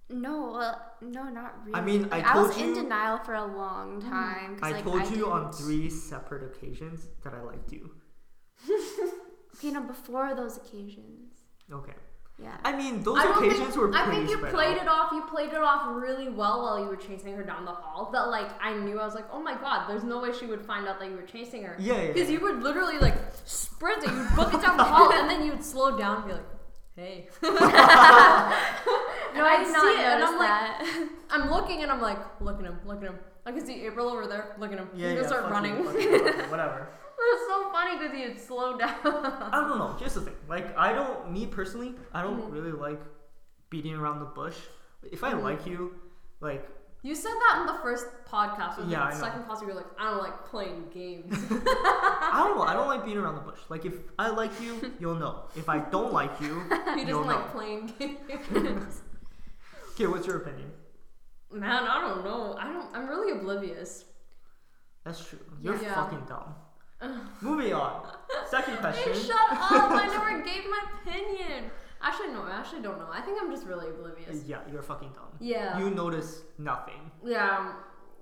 [0.10, 1.76] No, well, no, not really.
[1.80, 4.10] I mean, I Like, I, was told in you- denial for a long hmm.
[4.10, 4.58] time.
[4.58, 7.92] 'cause, I like, told you on didn't- three separate occasions that I liked you.
[9.58, 11.34] Okay, no, before those occasions.
[11.72, 11.94] Okay.
[12.42, 12.58] Yeah.
[12.64, 14.84] I mean, those I don't occasions think, were pretty I think you spread played out.
[14.84, 15.12] it off.
[15.12, 18.10] You played it off really well while you were chasing her down the hall.
[18.12, 20.66] That like I knew I was like, oh my god, there's no way she would
[20.66, 21.76] find out that you were chasing her.
[21.80, 22.38] Yeah, yeah, Because yeah.
[22.40, 25.64] you would literally like sprint it, you'd book it down the hall, and then you'd
[25.64, 26.46] slow down and be like,
[26.96, 27.28] hey.
[27.44, 28.56] no, I'd
[29.36, 31.10] I did see not it, and notice I'm like- that.
[31.30, 33.20] I'm looking and I'm like, look at him, look at him.
[33.46, 34.56] I can see Aprille over there.
[34.60, 34.90] Look at him.
[34.96, 35.78] Yeah, He's gonna yeah, start running.
[35.78, 36.90] you, fuck you, fuck you, whatever.
[37.18, 38.96] It's so funny because you'd slow down.
[39.06, 39.96] I don't know.
[40.00, 40.36] Here's the thing.
[40.48, 41.32] Like, I don't.
[41.32, 42.52] Me personally, I don't Mhm.
[42.54, 43.02] really like
[43.70, 44.58] beating around the bush.
[45.04, 45.44] If I Mhm.
[45.44, 45.96] like you,
[46.42, 46.68] like,
[47.04, 48.78] You said that in the first podcast.
[48.88, 49.20] Yeah, the I know.
[49.26, 51.34] second podcast, you were like, I don't like playing games.
[51.52, 52.64] I don't know.
[52.64, 53.60] I don't like beating around the bush.
[53.70, 55.46] Like, if I like you, you'll know.
[55.56, 57.22] If I don't like you, he doesn't know.
[57.22, 59.02] like playing games.
[59.94, 60.72] Okay, what's your opinion?
[61.52, 62.56] Man, I don't know.
[62.60, 62.96] I don't.
[62.96, 64.06] I'm really oblivious.
[65.04, 65.40] That's true.
[65.60, 65.96] You're Yeah.
[65.96, 66.54] fucking dumb.
[67.42, 68.08] Moving on.
[68.50, 69.14] Second question.
[69.14, 69.92] Hey, shut up!
[69.92, 71.72] I never gave my opinion.
[72.02, 72.44] Actually, no.
[72.44, 73.08] I actually don't know.
[73.12, 74.44] I think I'm just really oblivious.
[74.46, 75.26] Yeah, you're fucking dumb.
[75.40, 75.78] Yeah.
[75.80, 77.12] You notice nothing.
[77.24, 77.58] yeah.
[77.58, 77.74] Um,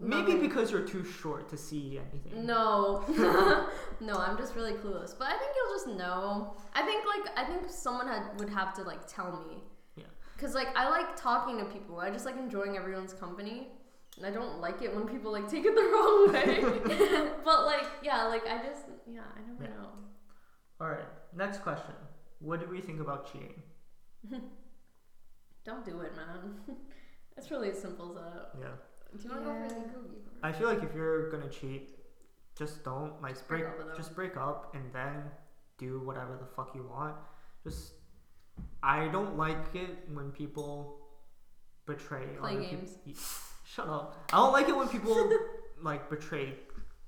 [0.02, 0.40] Maybe nothing.
[0.48, 2.46] because you're too short to see anything.
[2.46, 3.04] No,
[4.00, 5.14] no, I'm just really clueless.
[5.18, 6.56] But I think you'll just know.
[6.74, 9.62] I think like I think someone had would have to like tell me.
[9.98, 10.04] Yeah.
[10.38, 12.00] Cause like I like talking to people.
[12.00, 13.68] I just like enjoying everyone's company.
[14.20, 17.32] And I don't like it when people like take it the wrong way.
[17.46, 19.70] but like yeah, like I just yeah, I never Yeah.
[19.82, 19.90] know.
[20.82, 21.08] All right.
[21.36, 21.96] Next question.
[22.40, 23.62] What do we think about cheating?
[25.66, 26.56] Don't do it, man.
[27.36, 28.50] That's really as simple as that.
[28.60, 28.68] Yeah.
[29.18, 29.68] Do you want to go Yeah.
[29.68, 30.22] for the Google?
[30.44, 31.96] I feel like if you're gonna cheat,
[32.58, 33.88] just don't like break break.
[33.92, 35.24] up just break up and then
[35.78, 37.16] do whatever the fuck you want.
[37.64, 37.94] Just
[38.84, 41.00] I don't like it when people
[41.86, 42.98] betray Play other peop- games.
[43.06, 43.14] y-
[43.76, 44.16] Shut up.
[44.34, 45.32] I don't like it when people
[45.82, 46.56] like betray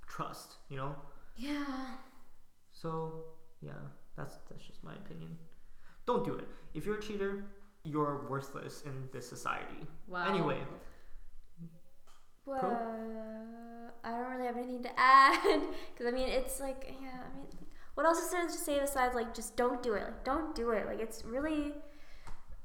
[0.08, 0.56] trust.
[0.70, 0.96] You know.
[1.36, 1.66] Yeah.
[2.72, 3.24] So
[3.62, 3.72] yeah,
[4.18, 5.38] that's that's just my opinion.
[6.06, 6.48] Don't do it.
[6.74, 7.46] If you're a cheater,
[7.84, 9.88] you're worthless in this society.
[10.08, 10.28] Wow.
[10.30, 10.60] Anyway,
[12.46, 15.40] Well, I don't really have anything to add
[15.94, 17.48] because I mean it's like yeah I mean
[17.94, 20.72] what else is there to say besides like just don't do it like don't do
[20.72, 21.74] it like it's really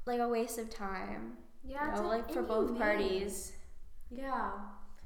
[0.05, 1.33] like a waste of time
[1.63, 1.85] Yeah.
[1.85, 2.79] you it's know, like for both inhumane.
[2.97, 3.53] parties
[4.09, 4.51] Yeah.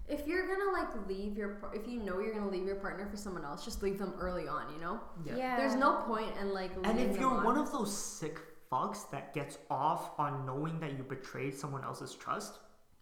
[0.08, 3.08] If you're gonna like leave your, par- if you know you're gonna leave your partner
[3.10, 4.66] for someone else, just leave them early on.
[4.74, 5.00] You know.
[5.26, 5.56] yeah.
[5.58, 6.72] There's no point in like.
[6.84, 7.44] And if you're on.
[7.44, 8.40] one of those sick
[8.72, 12.60] fucks that gets off on knowing that you betrayed someone else's trust,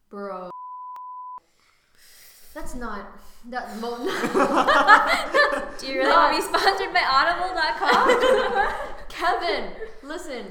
[0.10, 0.50] bro.
[2.54, 3.08] That's not
[3.50, 3.78] that.
[3.80, 3.98] Mo-
[5.80, 8.74] do you really want to be sponsored by audible.com
[9.10, 9.72] Kevin,
[10.04, 10.46] listen.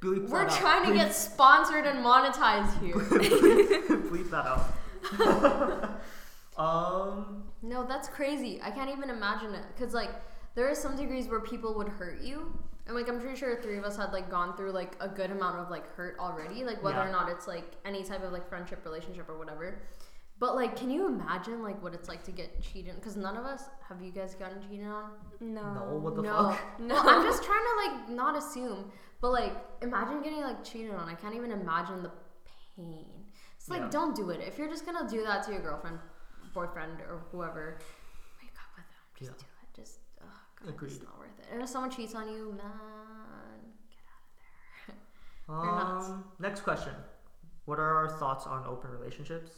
[0.00, 0.58] bleep We're that out.
[0.58, 2.94] trying to get sponsored and monetized here.
[2.96, 4.66] bleep, bleep that out.
[6.58, 8.60] um, No, that's crazy.
[8.62, 9.64] I can't even imagine it.
[9.78, 10.10] Cause like
[10.54, 13.76] there are some degrees where people would hurt you, and like I'm pretty sure three
[13.78, 16.64] of us had like gone through like a good amount of like hurt already.
[16.64, 17.08] Like whether Yeah.
[17.08, 19.82] or not it's like any type of like friendship, relationship, or whatever.
[20.40, 23.00] But like, can you imagine like what it's like to get cheated?
[23.02, 25.10] Cause none of us have you guys gotten cheated on.
[25.40, 26.80] no no, what the no, fuck?
[26.80, 26.96] no.
[26.98, 28.90] I'm just trying to like not assume,
[29.20, 31.08] but like imagine getting like cheated on.
[31.08, 32.12] I can't even imagine the
[32.76, 33.13] pain.
[33.64, 33.88] It's like Yeah.
[33.88, 34.40] don't do it.
[34.42, 35.98] If you're just gonna do that to your girlfriend,
[36.52, 37.78] boyfriend, or whoever,
[38.38, 39.00] break up with them.
[39.14, 39.38] Just Yeah.
[39.38, 39.72] do it.
[39.82, 40.92] Just ugh, God, Agreed.
[40.92, 41.46] it's not worth it.
[41.50, 43.72] And if someone cheats on you, man,
[44.86, 44.96] get
[45.48, 46.08] You're nuts.
[46.10, 46.94] Um, next question.
[47.64, 49.50] What are our thoughts on open relationships?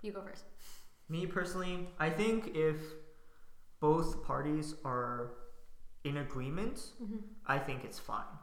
[0.00, 0.44] you go first.
[1.08, 2.76] Me personally, I think if
[3.80, 5.32] both parties are
[6.04, 7.24] in agreement, Mhm.
[7.46, 8.38] I think it's fine.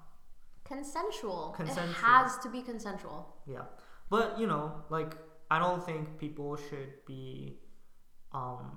[0.66, 1.52] Consensual.
[1.56, 1.90] Consensual.
[1.92, 3.42] It has to be consensual.
[3.46, 3.68] Yeah.
[4.12, 5.12] But, you know, like
[5.50, 7.58] I don't think people should be
[8.34, 8.68] um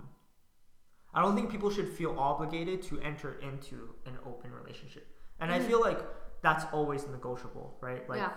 [1.17, 5.07] I don't think people should feel obligated to enter into an open relationship.
[5.41, 5.67] And I Mhm.
[5.69, 6.01] feel like
[6.47, 8.03] that's always negotiable, right?
[8.09, 8.33] Like yeah,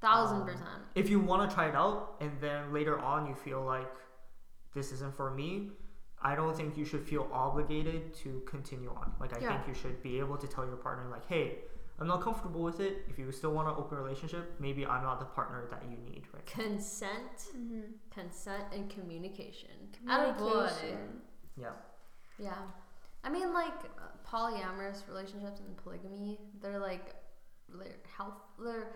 [0.00, 0.82] thousand um, percent.
[0.94, 3.92] if you want to try it out and then later on you feel like
[4.74, 5.50] this isn't for me,
[6.30, 9.08] I don't think you should feel obligated to continue on.
[9.22, 9.48] Like I Yeah.
[9.50, 11.46] think you should be able to tell your partner like, "Hey,
[11.98, 13.04] I'm not comfortable with it.
[13.08, 16.24] If you still want an open relationship, maybe I'm not the partner that you need
[16.34, 17.80] right now." Consent, Mm-hmm.
[18.10, 19.70] consent, and communication.
[20.06, 20.36] Attaboy.
[20.36, 21.20] Communication.
[21.56, 21.72] Yeah.
[22.38, 22.62] Yeah.
[23.24, 23.72] I mean, like
[24.30, 27.14] polyamorous relationships and polygamy, they're like
[27.78, 28.34] they're health.
[28.62, 28.88] They're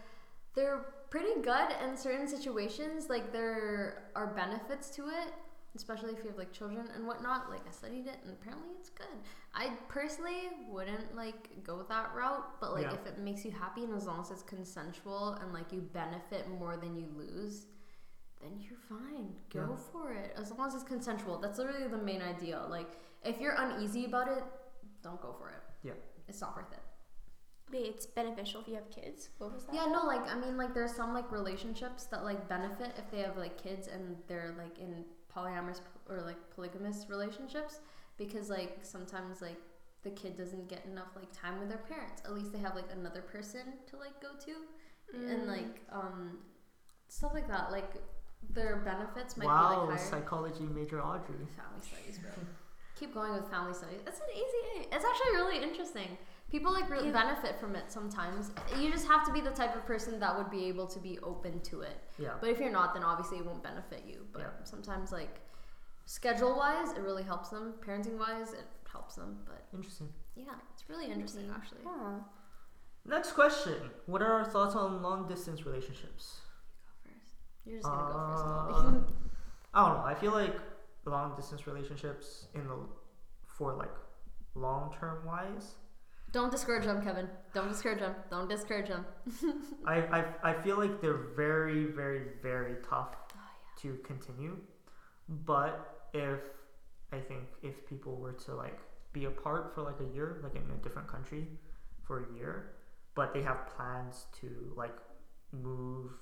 [0.54, 3.08] they're pretty good in certain situations.
[3.08, 5.32] Like there are benefits to it,
[5.76, 7.50] especially if you have like children and whatnot.
[7.50, 9.06] Like I studied it, and apparently it's good.
[9.54, 12.94] I personally wouldn't like go that route, but like Yeah.
[12.94, 16.48] if it makes you happy and as long as it's consensual and like you benefit
[16.48, 17.66] more than you lose.
[18.40, 19.34] Then you're fine.
[19.50, 19.76] Go Yeah.
[19.92, 20.32] for it.
[20.36, 21.38] As long as it's consensual.
[21.38, 22.58] That's literally the main idea.
[22.70, 24.42] Like, if you're uneasy about it,
[25.02, 25.62] don't go for it.
[25.82, 25.92] Yeah.
[26.26, 26.78] It's not worth it.
[27.70, 29.28] Wait, it's beneficial if you have kids.
[29.38, 29.74] What was that?
[29.74, 33.20] Yeah, no, like I mean like there's some like relationships that like benefit if they
[33.20, 37.80] have like kids and they're like in polyamorous or like polygamous relationships
[38.16, 39.56] because like sometimes like
[40.02, 42.22] the kid doesn't get enough like time with their parents.
[42.24, 44.52] At least they have like another person to like go to
[45.28, 45.46] and Mm.
[45.48, 46.38] like um
[47.08, 47.70] stuff like that.
[47.72, 47.94] Like
[48.50, 50.10] their benefits might wow, be like higher.
[50.10, 51.46] psychology major Audrey.
[51.56, 52.30] Family studies, bro.
[52.98, 54.00] Keep going with family studies.
[54.06, 54.88] It's an easy.
[54.92, 56.16] It's actually really interesting.
[56.50, 57.24] People like really Yeah.
[57.24, 58.50] benefit from it sometimes.
[58.76, 61.18] You just have to be the type of person that would be able to be
[61.20, 61.96] open to it.
[62.18, 62.36] Yeah.
[62.40, 64.26] But if you're not, then obviously it won't benefit you.
[64.32, 64.64] But Yeah.
[64.64, 65.40] sometimes like
[66.06, 67.74] schedule wise, it really helps them.
[67.80, 69.42] Parenting wise, it helps them.
[69.46, 70.12] But Interesting.
[70.34, 71.82] yeah, it's really interesting actually.
[71.84, 72.18] Huh.
[73.04, 73.90] Next question.
[74.06, 76.40] What are our thoughts on long distance relationships?
[77.04, 77.34] You go first.
[77.64, 78.44] You're just gonna go first.
[78.44, 79.14] Uh,
[79.74, 80.04] I don't know.
[80.04, 80.56] I feel like
[81.06, 82.76] long distance relationships in the
[83.46, 83.94] for like
[84.54, 85.76] long term wise,
[86.32, 87.28] Don't discourage them, Kevin.
[87.54, 88.14] Don't discourage them.
[88.30, 89.04] Don't discourage them.
[89.86, 93.38] I, I I feel like they're very very very tough Oh
[93.82, 94.56] to continue.
[95.28, 96.40] But if
[97.12, 98.78] I think if people were to like
[99.12, 101.48] be apart for like a year, like in a different country
[102.06, 102.72] for a year,
[103.16, 104.96] but they have plans to like
[105.52, 106.12] move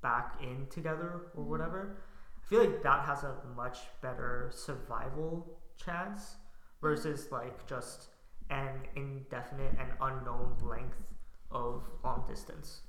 [0.00, 1.48] back in together or Mhm.
[1.52, 1.98] whatever,
[2.36, 6.36] I feel like that has a much better survival chance
[6.80, 8.08] versus like just
[8.52, 11.02] an indefinite and unknown length
[11.50, 12.82] of long distance.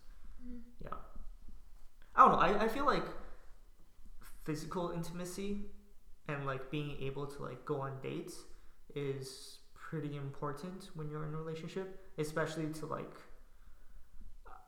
[0.46, 0.60] Mm.
[0.84, 0.98] Yeah.
[2.16, 2.40] I don't know.
[2.40, 3.06] I, I feel like
[4.44, 5.62] physical intimacy
[6.28, 8.36] and like being able to like go on dates
[8.94, 13.14] is pretty important when you're in a relationship, especially to like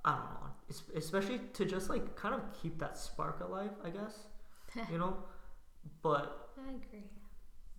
[0.05, 4.27] I don't know, especially to just like kind of keep that spark alive, I guess.
[4.91, 5.17] you know,
[6.01, 7.03] but I agree.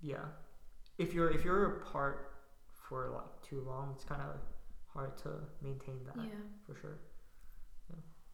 [0.03, 0.25] yeah,
[0.99, 2.36] if you're if you're apart
[2.89, 4.37] for like too long, it's kind of
[4.93, 5.31] hard to
[5.63, 6.41] maintain that Yeah.
[6.67, 6.99] for sure.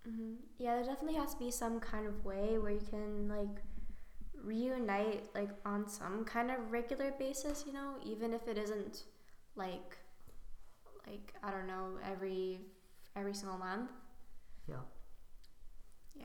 [0.04, 3.62] hmm Yeah, there definitely has to be some kind of way where you can like
[4.42, 9.04] reunite like on some kind of regular basis, you know, even if it isn't
[9.54, 9.96] like
[11.06, 12.60] like I don't know every
[13.16, 13.90] every single month.
[14.68, 14.76] Yeah.
[16.14, 16.24] Yeah.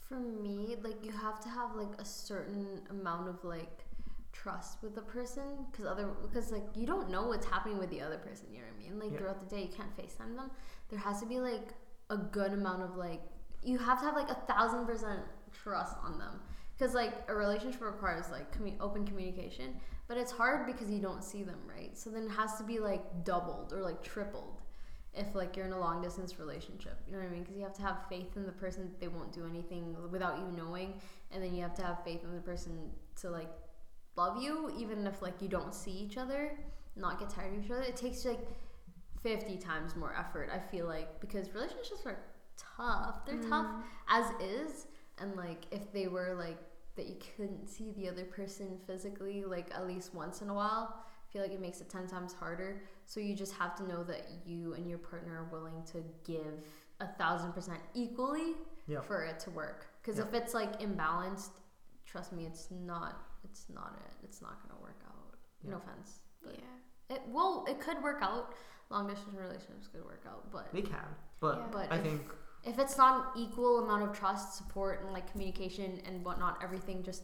[0.00, 3.84] For me, like you have to have like a certain amount of like
[4.32, 8.00] trust with the person because other because like you don't know what's happening with the
[8.00, 8.46] other person.
[8.50, 8.98] You know what I mean?
[9.00, 9.18] Like Yeah.
[9.18, 10.50] throughout the day, you can't Facetime them.
[10.88, 11.74] There has to be like
[12.10, 13.20] a good amount of like
[13.62, 15.20] you have to have like a thousand percent
[15.52, 16.40] trust on them
[16.76, 19.74] because like a relationship requires like commu- open communication,
[20.08, 21.96] but it's hard because you don't see them, right?
[21.96, 24.60] So then it has to be like doubled or like tripled
[25.14, 27.62] if like you're in a long distance relationship you know what i mean because you
[27.64, 30.94] have to have faith in the person that they won't do anything without you knowing
[31.32, 33.48] and then you have to have faith in the person to like
[34.20, 36.40] love you even if like you don't see each other
[36.96, 38.40] not get tired of each other it takes like
[39.22, 42.18] 50 times more effort i feel like because relationships are
[42.76, 43.82] tough they're tough Mm.
[44.18, 44.86] as is
[45.20, 46.58] and like if they were like
[46.96, 50.86] that you couldn't see the other person physically like at least once in a while
[51.04, 54.02] I feel like it makes it 10 times harder so you just have to know
[54.04, 56.56] that you and your partner are willing to give
[57.00, 58.50] a thousand percent equally
[58.86, 59.00] Yeah.
[59.00, 60.26] for it to work because Yeah.
[60.26, 61.54] if it's like imbalanced
[62.04, 63.12] trust me it's not
[63.50, 65.34] it's not it it's not gonna work out
[65.64, 67.16] no offense but Yeah.
[67.16, 68.54] it well it could work out
[68.90, 71.06] long distance relationships could work out but They can,
[71.40, 71.66] but Yeah.
[71.72, 72.22] but I if, think
[72.64, 77.02] if it's not an equal amount of trust, support, and like communication and whatnot, everything
[77.02, 77.22] just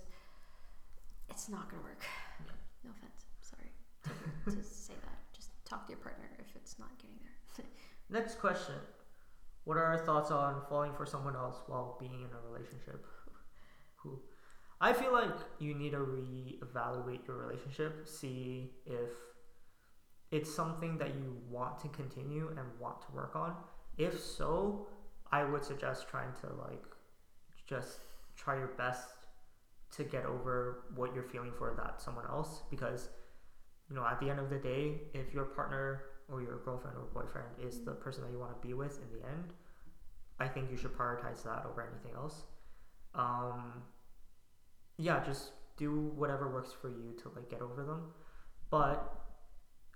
[1.29, 2.01] it's not gonna work.
[2.47, 2.53] Yeah.
[2.85, 3.27] No offense.
[3.43, 3.71] Sorry.
[4.45, 5.19] to to say that.
[5.35, 7.67] Just talk to your partner if it's not getting there.
[8.09, 8.77] Next question.
[9.65, 13.05] What are our thoughts on falling for someone else while being in a relationship?
[13.97, 14.23] Who?
[14.81, 19.11] I feel like you need to reevaluate your relationship, see if
[20.31, 23.55] it's something that you want to continue and want to work on.
[23.97, 24.87] If so,
[25.33, 26.85] I would suggest trying to like
[27.67, 28.01] just
[28.37, 29.09] try your best
[29.93, 33.09] to get over what you're feeling for that someone else because
[33.89, 37.05] you know at the end of the day if your partner or your girlfriend or
[37.15, 39.53] boyfriend is the person that you want to be with in the end
[40.41, 42.43] i think you should prioritize that over anything else
[43.15, 43.83] um,
[44.99, 48.13] yeah just do whatever works for you to like get over them.
[48.71, 49.13] But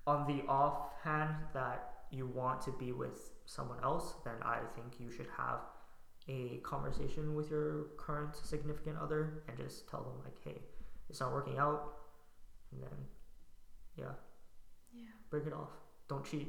[0.06, 5.10] on the offhand that you want to be with someone else then i think you
[5.12, 5.60] should have
[6.28, 10.60] a conversation with your current significant other and just tell them like hey
[11.10, 11.92] it's not working out.
[12.72, 12.98] And then
[13.96, 14.14] yeah.
[14.94, 15.02] Yeah.
[15.28, 15.70] break it off.
[16.08, 16.48] Don't cheat.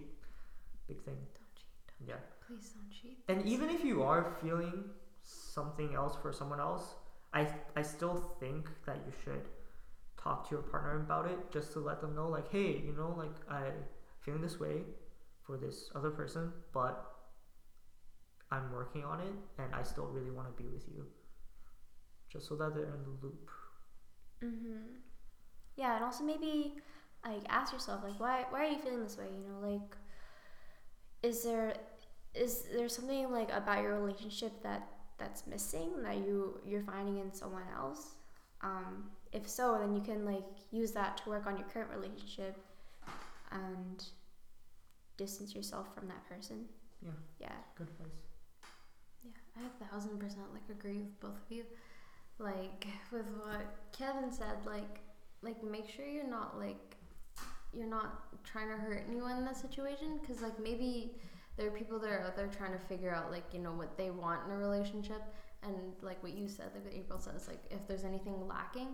[0.87, 1.15] Big thing.
[1.15, 2.07] Don't cheat.
[2.07, 2.15] yeah.
[2.47, 3.17] Please don't cheat.
[3.27, 4.83] and even if you are feeling
[5.23, 6.95] something else for someone else
[7.33, 9.47] i i still think that you should
[10.21, 13.13] talk to your partner about it just to let them know like hey you know
[13.17, 13.69] like i
[14.19, 14.81] feeling this way
[15.45, 17.13] for this other person but
[18.51, 21.05] i'm working on it and i still really want to be with you
[22.31, 23.49] just so that they're in the loop
[24.43, 24.97] Mm-hmm.
[25.75, 26.75] Yeah, and also maybe
[27.25, 29.27] like ask yourself like why why are you feeling this way?
[29.31, 29.95] You know, like
[31.23, 31.75] is there
[32.33, 34.87] is there something like about your relationship that
[35.21, 38.15] that's missing that you you're finding in someone else?
[38.61, 42.57] Um, if so, then you can like use that to work on your current relationship
[43.51, 44.03] and
[45.17, 46.65] distance yourself from that person.
[47.03, 47.11] Yeah.
[47.39, 47.57] Yeah.
[47.77, 48.19] good advice
[49.23, 51.63] Yeah, I a thousand percent like agree with both of you.
[52.39, 53.65] Like with what
[53.97, 54.99] Kevin said, like
[55.41, 56.95] like make sure you're not like
[57.73, 61.11] you're not trying to hurt anyone in that situation because like maybe
[61.61, 63.95] there are people that are out there trying to figure out like you know what
[63.97, 65.21] they want in a relationship
[65.61, 68.87] and like what you said like what Aprille says like if there's anything lacking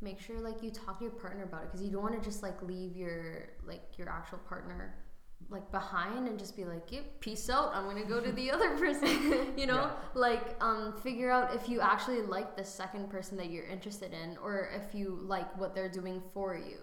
[0.00, 2.20] make sure like you talk to your partner about it because you don't want to
[2.30, 4.94] just like leave your like your actual partner
[5.50, 8.76] like behind and just be like yep peace out i'm gonna go to the other
[8.84, 9.08] person
[9.56, 9.90] you know Yeah.
[10.14, 14.36] like um figure out if you actually like the second person that you're interested in
[14.38, 16.78] or if you like what they're doing for you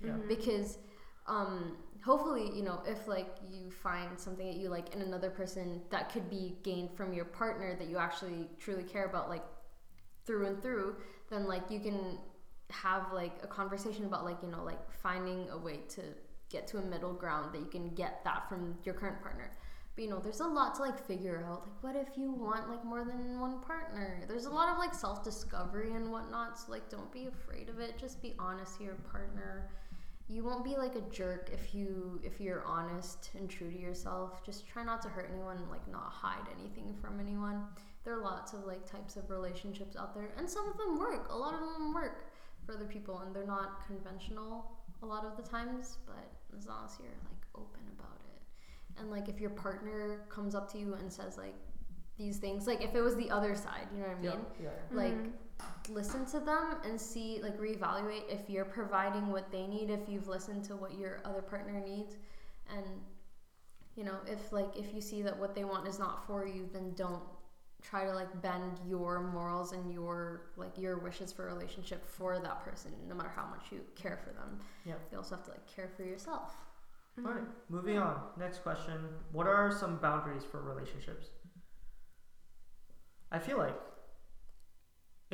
[0.00, 0.12] Yeah.
[0.12, 0.28] Mhm.
[0.28, 0.78] because
[1.26, 5.80] um hopefully you know if like you find something that you like in another person
[5.90, 9.44] that could be gained from your partner that you actually truly care about like
[10.26, 10.96] through and through
[11.30, 12.18] then like you can
[12.70, 16.02] have like a conversation about like you know like finding a way to
[16.50, 19.50] get to a middle ground that you can get that from your current partner.
[19.96, 22.68] But you know there's a lot to like figure out like what if you want
[22.68, 24.24] like more than one partner?
[24.28, 27.98] There's a lot of like self-discovery and whatnot so like don't be afraid of it.
[27.98, 29.68] Just be honest to your partner
[30.28, 34.44] you won't be like a jerk if you if you're honest and true to yourself.
[34.44, 37.64] Just try not to hurt anyone like not hide anything from anyone.
[38.04, 41.30] There are lots of like types of relationships out there and some of them work.
[41.30, 42.26] A lot of them work
[42.64, 44.70] for other people and they're not conventional
[45.02, 49.00] a lot of the times but as long as you're like open about it.
[49.00, 51.54] And like if your partner comes up to you and says like
[52.16, 54.44] these things like if it was the other side you know what i mean?
[54.62, 54.96] yeah, yeah.
[54.96, 55.32] like Mhm.
[55.88, 60.28] Listen to them and see like reevaluate if you're providing what they need if you've
[60.28, 62.16] listened to what your other partner needs
[62.74, 62.84] and
[63.94, 66.68] you know if like if you see that what they want is not for you
[66.72, 67.22] then don't
[67.82, 72.38] try to like bend your morals and your like your wishes for a relationship for
[72.38, 75.00] that person no matter how much you care for them Yep.
[75.12, 76.54] you also have to like care for yourself
[77.16, 77.26] Mhm.
[77.26, 78.20] All right, moving on.
[78.36, 78.98] Next question.
[79.30, 81.28] What are some boundaries for relationships?
[83.30, 83.76] I feel like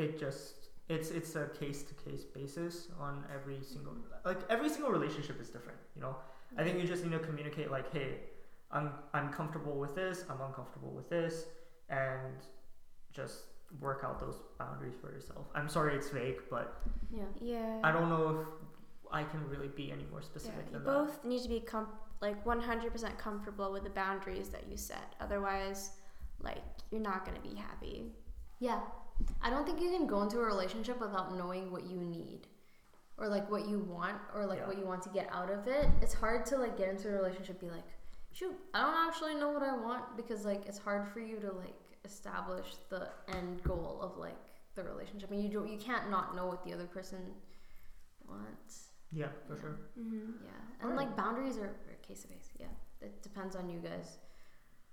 [0.01, 0.55] it just
[0.89, 5.49] it's it's a case to case basis on every single like every single relationship is
[5.51, 6.17] different, you know.
[6.59, 8.09] I think you just need to communicate like, hey,
[8.73, 11.45] I'm I'm comfortable with this, I'm uncomfortable with this,
[11.89, 12.35] and
[13.13, 13.37] just
[13.81, 15.47] work out those boundaries for yourself.
[15.55, 16.83] I'm sorry it's vague, but
[17.17, 17.79] yeah Yeah.
[17.85, 18.47] I don't know if
[19.13, 20.91] I can really be any more specific Yeah, you than that.
[21.07, 21.89] both need to be com-
[22.21, 25.15] like 100% comfortable with the boundaries that you set.
[25.21, 25.93] Otherwise,
[26.43, 28.13] like you're not gonna be happy.
[28.59, 28.81] Yeah.
[29.43, 32.47] I don't think you can go into a relationship without knowing what you need
[33.19, 34.67] or like what you want or like Yeah.
[34.67, 35.89] what you want to get out of it.
[36.03, 37.85] It's hard to like get into a relationship and be like,
[38.33, 41.53] shoot, I don't actually know what I want because like it's hard for you to
[41.53, 44.39] like establish the end goal of like
[44.75, 45.29] the relationship.
[45.31, 47.19] I mean, you don't you can't not know what the other person
[48.29, 48.91] wants.
[49.13, 49.61] Yeah, for Yeah.
[49.61, 49.77] sure.
[49.99, 50.45] Mm-hmm.
[50.45, 50.51] Yeah.
[50.81, 51.09] And Alright.
[51.09, 52.51] like boundaries are, are case to case.
[52.59, 52.67] Yeah.
[53.01, 54.19] It depends on you guys.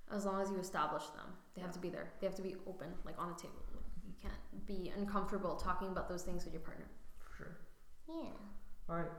[0.10, 2.08] As long as you establish them, they have to be there.
[2.20, 3.60] They have to be open, like on the table.
[4.22, 6.86] Can't be uncomfortable talking about those things with your partner.
[7.20, 7.58] For sure.
[8.10, 8.30] Yeah.
[8.90, 9.12] All right.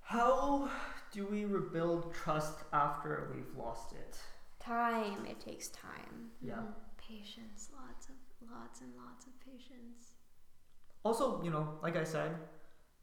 [0.00, 0.68] How
[1.12, 4.18] do we rebuild trust after we've lost it?
[4.60, 5.24] Time.
[5.26, 6.30] It takes time.
[6.40, 6.54] Yeah.
[6.54, 6.74] Mhm.
[6.98, 7.70] Patience.
[7.74, 8.14] Lots of
[8.50, 10.14] lots and lots of patience.
[11.04, 12.36] Also, you know, like I said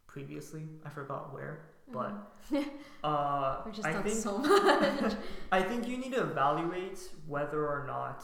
[0.08, 2.14] previously, I forgot where, but
[2.50, 2.70] Mhm.
[3.04, 5.14] uh, I think so much.
[5.52, 8.24] I think you need to evaluate whether or not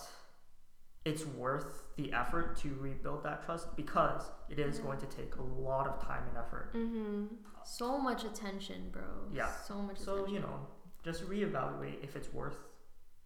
[1.06, 5.42] it's worth the effort to rebuild that trust because it is going to take a
[5.42, 6.74] lot of time and effort.
[6.74, 7.26] Mm-hmm.
[7.64, 9.04] so much attention, bro.
[9.34, 9.50] Yeah.
[9.68, 10.34] So much So attention.
[10.36, 10.68] you know,
[11.04, 12.58] just reevaluate if it's worth.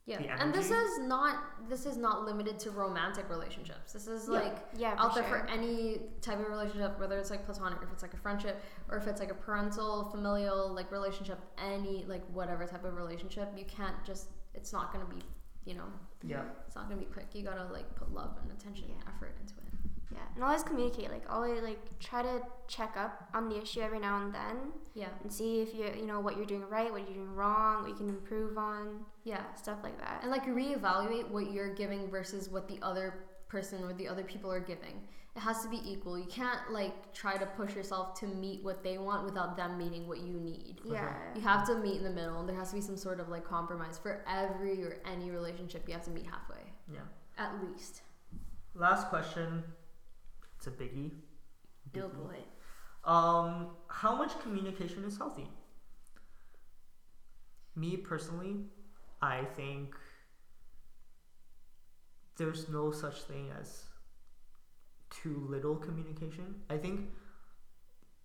[0.06, 0.18] Yeah.
[0.22, 1.36] the And this is not
[1.70, 3.94] this is not limited to romantic relationships.
[3.94, 4.40] This is Yeah.
[4.40, 4.96] like Yeah.
[4.98, 5.40] out for there sure.
[5.42, 8.98] for any type of relationship, whether it's like platonic, if it's like a friendship, or
[8.98, 13.66] if it's like a parental, familial, like relationship, any like whatever type of relationship, you
[13.66, 15.22] can't just it's not gonna be
[15.70, 15.86] you know,
[16.24, 16.44] Yeah.
[16.66, 17.28] it's not gonna be quick.
[17.34, 19.64] You gotta like put love and attention and effort into it.
[20.12, 21.12] Yeah, and always communicate.
[21.12, 25.10] Like always, like try to check up on the issue every now and then, Yeah.
[25.22, 27.90] and see if you you know what you're doing right, what you're doing wrong, what
[27.90, 29.54] you can improve on, Yeah.
[29.54, 30.24] stuff like that.
[30.24, 33.14] And like reevaluate what you're giving versus what the other
[33.48, 35.08] person or the other people are giving.
[35.40, 36.20] It has to be equal.
[36.20, 40.06] You can't like try to push yourself to meet what they want without them meeting
[40.06, 40.82] what you need.
[40.84, 43.22] yeah, You have to meet in the middle, and there has to be some sort
[43.22, 45.88] of like compromise for every or any relationship.
[45.88, 47.00] You have to meet halfway, Yeah.
[47.38, 48.02] at least.
[48.76, 49.64] Last question.
[50.58, 51.12] It's a biggie.
[51.96, 52.40] Oh boy.
[53.10, 55.48] Um, how much communication is healthy?
[57.78, 58.66] Me personally,
[59.22, 59.96] I think
[62.36, 63.86] there's no such thing as
[65.10, 66.56] too little communication.
[66.70, 67.10] I think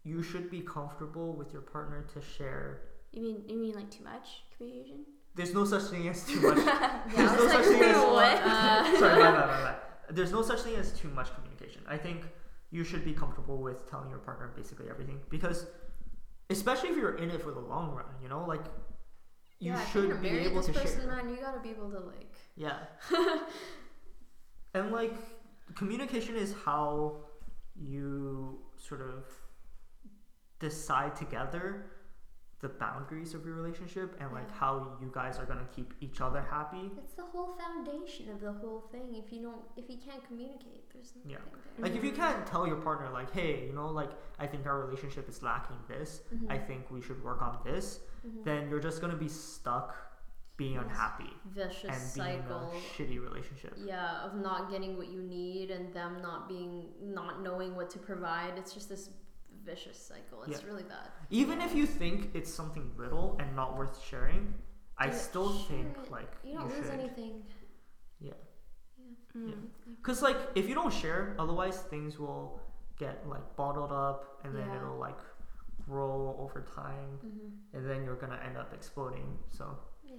[0.03, 2.83] you should be comfortable with your partner to share.
[3.13, 5.05] You mean you mean like too much communication?
[5.35, 6.59] There's no such thing as too much.
[6.67, 8.43] Yeah, There's no such thing as what?
[8.43, 9.77] uh, Sorry, my bad, my bad.
[10.11, 11.83] There's no such thing as too much communication.
[11.89, 12.23] I think
[12.71, 15.67] you should be comfortable with telling your partner basically everything because,
[16.51, 18.65] especially if you're in it for the long run, you know, like
[19.61, 21.09] you yeah, should be able this to person, share.
[21.17, 22.35] man, you gotta be able to like.
[22.57, 22.79] Yeah.
[24.75, 25.15] and like
[25.75, 27.17] communication is how
[27.77, 29.25] you sort of
[30.61, 31.87] decide together
[32.61, 34.55] the boundaries of your relationship and like Yeah.
[34.55, 36.91] how you guys are gonna keep each other happy.
[36.97, 39.15] It's the whole foundation of the whole thing.
[39.15, 41.39] If you don't, if you can't communicate, there's nothing Yeah.
[41.77, 41.85] there.
[41.85, 44.79] Like if you can't tell your partner like, hey, you know, like I think our
[44.81, 46.23] relationship is lacking this.
[46.35, 46.51] Mhm.
[46.51, 48.01] I think we should work on this.
[48.27, 48.45] Mhm.
[48.45, 49.95] Then you're just gonna be stuck
[50.57, 52.71] being unhappy vicious and being cycle.
[52.71, 53.75] in a shitty relationship.
[53.85, 57.99] yeah, of not getting what you need and them not being, not knowing what to
[57.99, 58.53] provide.
[58.57, 59.11] It's just this
[59.65, 60.43] vicious cycle.
[60.45, 60.67] It's Yeah.
[60.69, 61.09] really bad.
[61.31, 64.55] Even if you think it's something little and not worth sharing,
[64.97, 66.11] I still think it.
[66.11, 67.01] like You you, don't lose should.
[67.01, 67.43] anything.
[68.21, 68.35] Yeah.
[69.37, 69.49] Mm.
[69.49, 69.93] Yeah.
[70.03, 72.61] Cause like if you don't share, otherwise things will
[72.97, 74.77] get like bottled up and then Yeah.
[74.77, 75.19] it'll like
[75.85, 77.77] grow over time Mm-hmm.
[77.77, 79.37] and then you're gonna end up exploding.
[79.51, 80.17] So Yeah.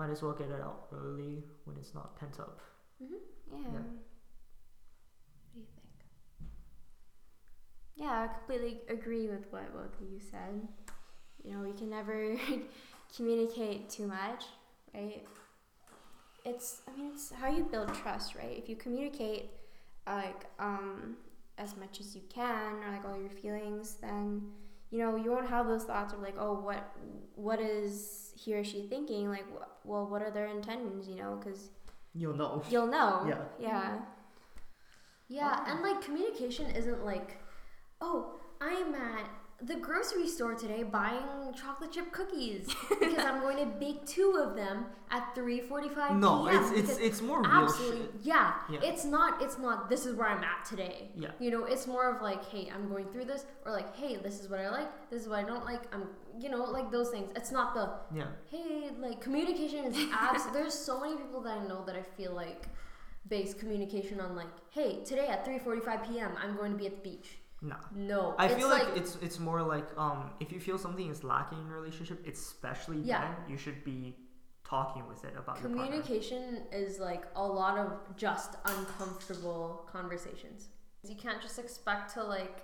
[0.00, 2.58] Might as well get it out early when it's not pent up.
[2.98, 3.08] Yeah.
[3.52, 3.58] Yeah.
[3.58, 3.74] What
[5.52, 6.06] do you think?
[7.96, 10.66] Yeah, I completely agree with what both of you said.
[11.44, 12.34] You know, we can never
[13.16, 14.44] communicate too much,
[14.94, 15.22] right?
[16.46, 18.56] It's, I mean, it's how you build trust, right?
[18.56, 19.50] If you communicate,
[20.06, 21.18] like, um,
[21.58, 24.50] as much as you can, or like all your feelings, then,
[24.90, 26.90] you know, you won't have those thoughts of like, oh, what,
[27.34, 29.28] what is he or she thinking?
[29.28, 31.08] Like, wh- well, what are their intentions?
[31.08, 31.70] You know, because
[32.14, 32.62] You'll know.
[32.70, 33.24] you'll know.
[33.28, 33.42] Yeah.
[33.60, 33.98] Yeah.
[35.28, 37.38] Yeah, and like communication isn't like,
[38.00, 39.26] oh, I'm at
[39.62, 44.56] the grocery store today buying chocolate chip cookies because I'm going to bake two of
[44.56, 46.56] them at 3:45 No, p.m.
[46.74, 48.54] it's it's it's more real absolutely yeah.
[48.70, 48.80] Yeah.
[48.82, 51.10] It's not it's not this is where I'm at today.
[51.14, 51.30] Yeah.
[51.38, 54.40] You know, it's more of like, hey, I'm going through this or like, hey, this
[54.40, 55.82] is what I like, this is what I don't like.
[55.94, 56.04] I'm
[56.38, 57.30] you know, like those things.
[57.36, 58.28] It's not the Yeah.
[58.50, 62.32] hey, like communication is abs there's so many people that I know that I feel
[62.32, 62.66] like
[63.28, 66.32] base communication on like, hey, today at 3:45 p.m.
[66.42, 67.38] I'm going to be at the beach.
[67.62, 67.76] Nah.
[67.94, 71.58] No, I feel like, it's it's more like um if you feel something is lacking
[71.60, 73.20] in a relationship, especially Yeah.
[73.20, 74.16] then you should be
[74.64, 80.68] talking with it about your communication is like a lot of just uncomfortable conversations.
[81.02, 82.62] You can't just expect to like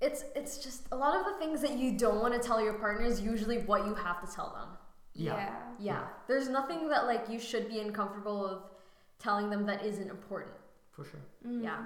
[0.00, 2.74] it's it's just a lot of the things that you don't want to tell your
[2.74, 4.68] partner is usually what you have to tell them.
[5.14, 5.36] Yeah.
[5.36, 5.54] yeah.
[5.78, 6.04] Yeah.
[6.26, 8.62] There's nothing that like you should be uncomfortable with
[9.18, 10.54] telling them that isn't important.
[10.92, 11.20] For sure.
[11.46, 11.62] Mm.
[11.62, 11.84] Yeah.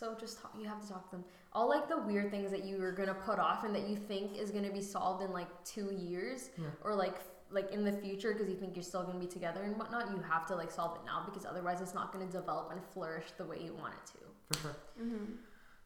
[0.00, 0.08] Yeah.
[0.08, 1.24] So just talk, you have to talk to them.
[1.52, 4.36] All like the weird things that you are gonna put off and that you think
[4.38, 6.66] is gonna be solved in like two years Yeah.
[6.82, 7.16] or like
[7.50, 10.10] like in the future because you think you're still gonna be together and whatnot.
[10.10, 13.24] You have to like solve it now because otherwise it's not gonna develop and flourish
[13.38, 14.18] the way you want it to.
[14.58, 14.76] For sure.
[15.02, 15.24] Mm-hmm.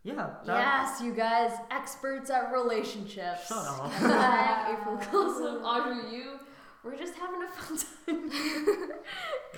[0.03, 0.31] yeah.
[0.45, 3.47] That, yes, you guys, experts at relationships.
[3.47, 3.91] Shut up.
[3.93, 6.41] Hashtag Aprille Gossip, Audrey, you.
[6.85, 8.31] We're just having a fun time.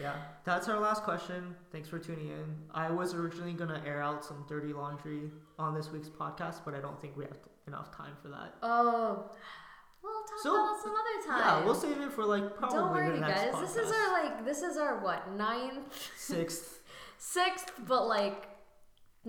[0.01, 1.55] Yeah, that's our last question.
[1.71, 2.57] Thanks for tuning in.
[2.75, 6.81] I was originally gonna air out some dirty laundry on this week's podcast, but I
[6.81, 7.37] don't think we have
[7.69, 8.55] enough time for that.
[8.63, 9.31] Oh,
[10.03, 11.41] we'll talk So, about it some other time.
[11.61, 13.55] Yeah, we'll save it for like probably Don't worry, the next guys.
[13.55, 13.61] podcast.
[13.61, 16.81] This is our like this is our what ninth, sixth,
[17.19, 18.49] sixth, but like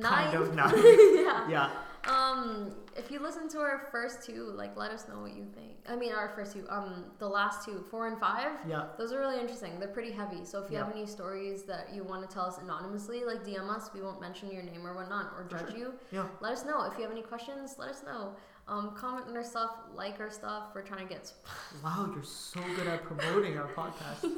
[0.02, 0.74] kind of nine.
[0.76, 1.50] yeah.
[1.50, 1.70] yeah,
[2.08, 5.72] Um, if you listen to our first two, like, let us know what you think.
[5.88, 8.52] I mean, our first two, um, the last two, four and five.
[8.68, 9.80] yeah, Those are really interesting.
[9.80, 10.46] They're pretty heavy.
[10.46, 10.86] So if you Yeah.
[10.86, 13.90] have any stories that you want to tell us anonymously, like DM us.
[13.94, 15.78] We won't mention your name or whatnot or judge sure.
[15.78, 15.94] you.
[16.12, 16.28] yeah.
[16.42, 16.84] Let us know.
[16.86, 18.36] If you have any questions, let us know.
[18.68, 20.70] Um, comment on our stuff, like our stuff.
[20.74, 21.32] We're trying to get.
[21.84, 24.26] Wow, you're so good at promoting our podcast.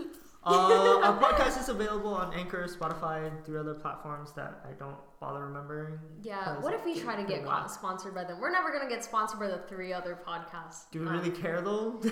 [0.49, 4.95] Uh, our podcast is available on Anchor, Spotify, and three other platforms that I don't
[5.19, 5.99] bother remembering.
[6.21, 6.59] Yeah.
[6.59, 8.39] What if we try to get sponsored by them?
[8.39, 10.89] We're never gonna get sponsored by the three other podcasts.
[10.91, 11.99] Do we Um, really care though?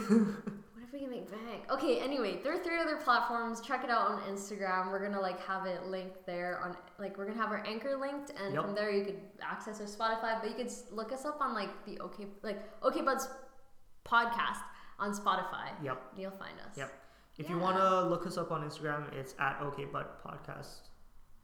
[0.75, 1.63] What if we can make bank?
[1.71, 3.59] Okay, anyway, there are three other platforms.
[3.59, 4.91] Check it out on Instagram.
[4.91, 8.31] We're gonna like have it linked there on like we're gonna have our anchor linked,
[8.39, 8.63] and Yep.
[8.63, 10.39] from there you could access our Spotify.
[10.41, 13.27] But you could look us up on like the OK like OK Buds
[14.05, 14.59] podcast
[14.99, 15.69] on Spotify.
[15.83, 16.01] yep.
[16.15, 16.77] You'll find us.
[16.77, 16.93] Yep.
[17.37, 20.87] If you want to look us up on Instagram, it's at OKBud Podcast.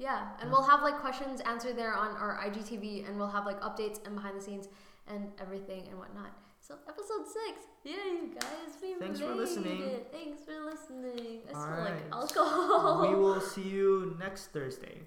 [0.01, 0.51] Yeah, and Yeah.
[0.51, 4.15] we'll have like questions answered there on our IGTV, and we'll have like updates and
[4.15, 4.67] behind the scenes
[5.07, 6.31] and everything and whatnot.
[6.59, 9.81] So episode six, yeah, you guys, we Thanks for made listening.
[9.83, 10.07] It.
[10.11, 11.41] Thanks for listening.
[11.49, 11.93] I smell Alright.
[11.93, 13.01] like alcohol.
[13.07, 14.97] we will see you next Thursday.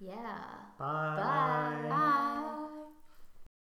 [0.00, 0.42] Yeah.
[0.78, 1.86] Bye.
[1.88, 2.99] Bye.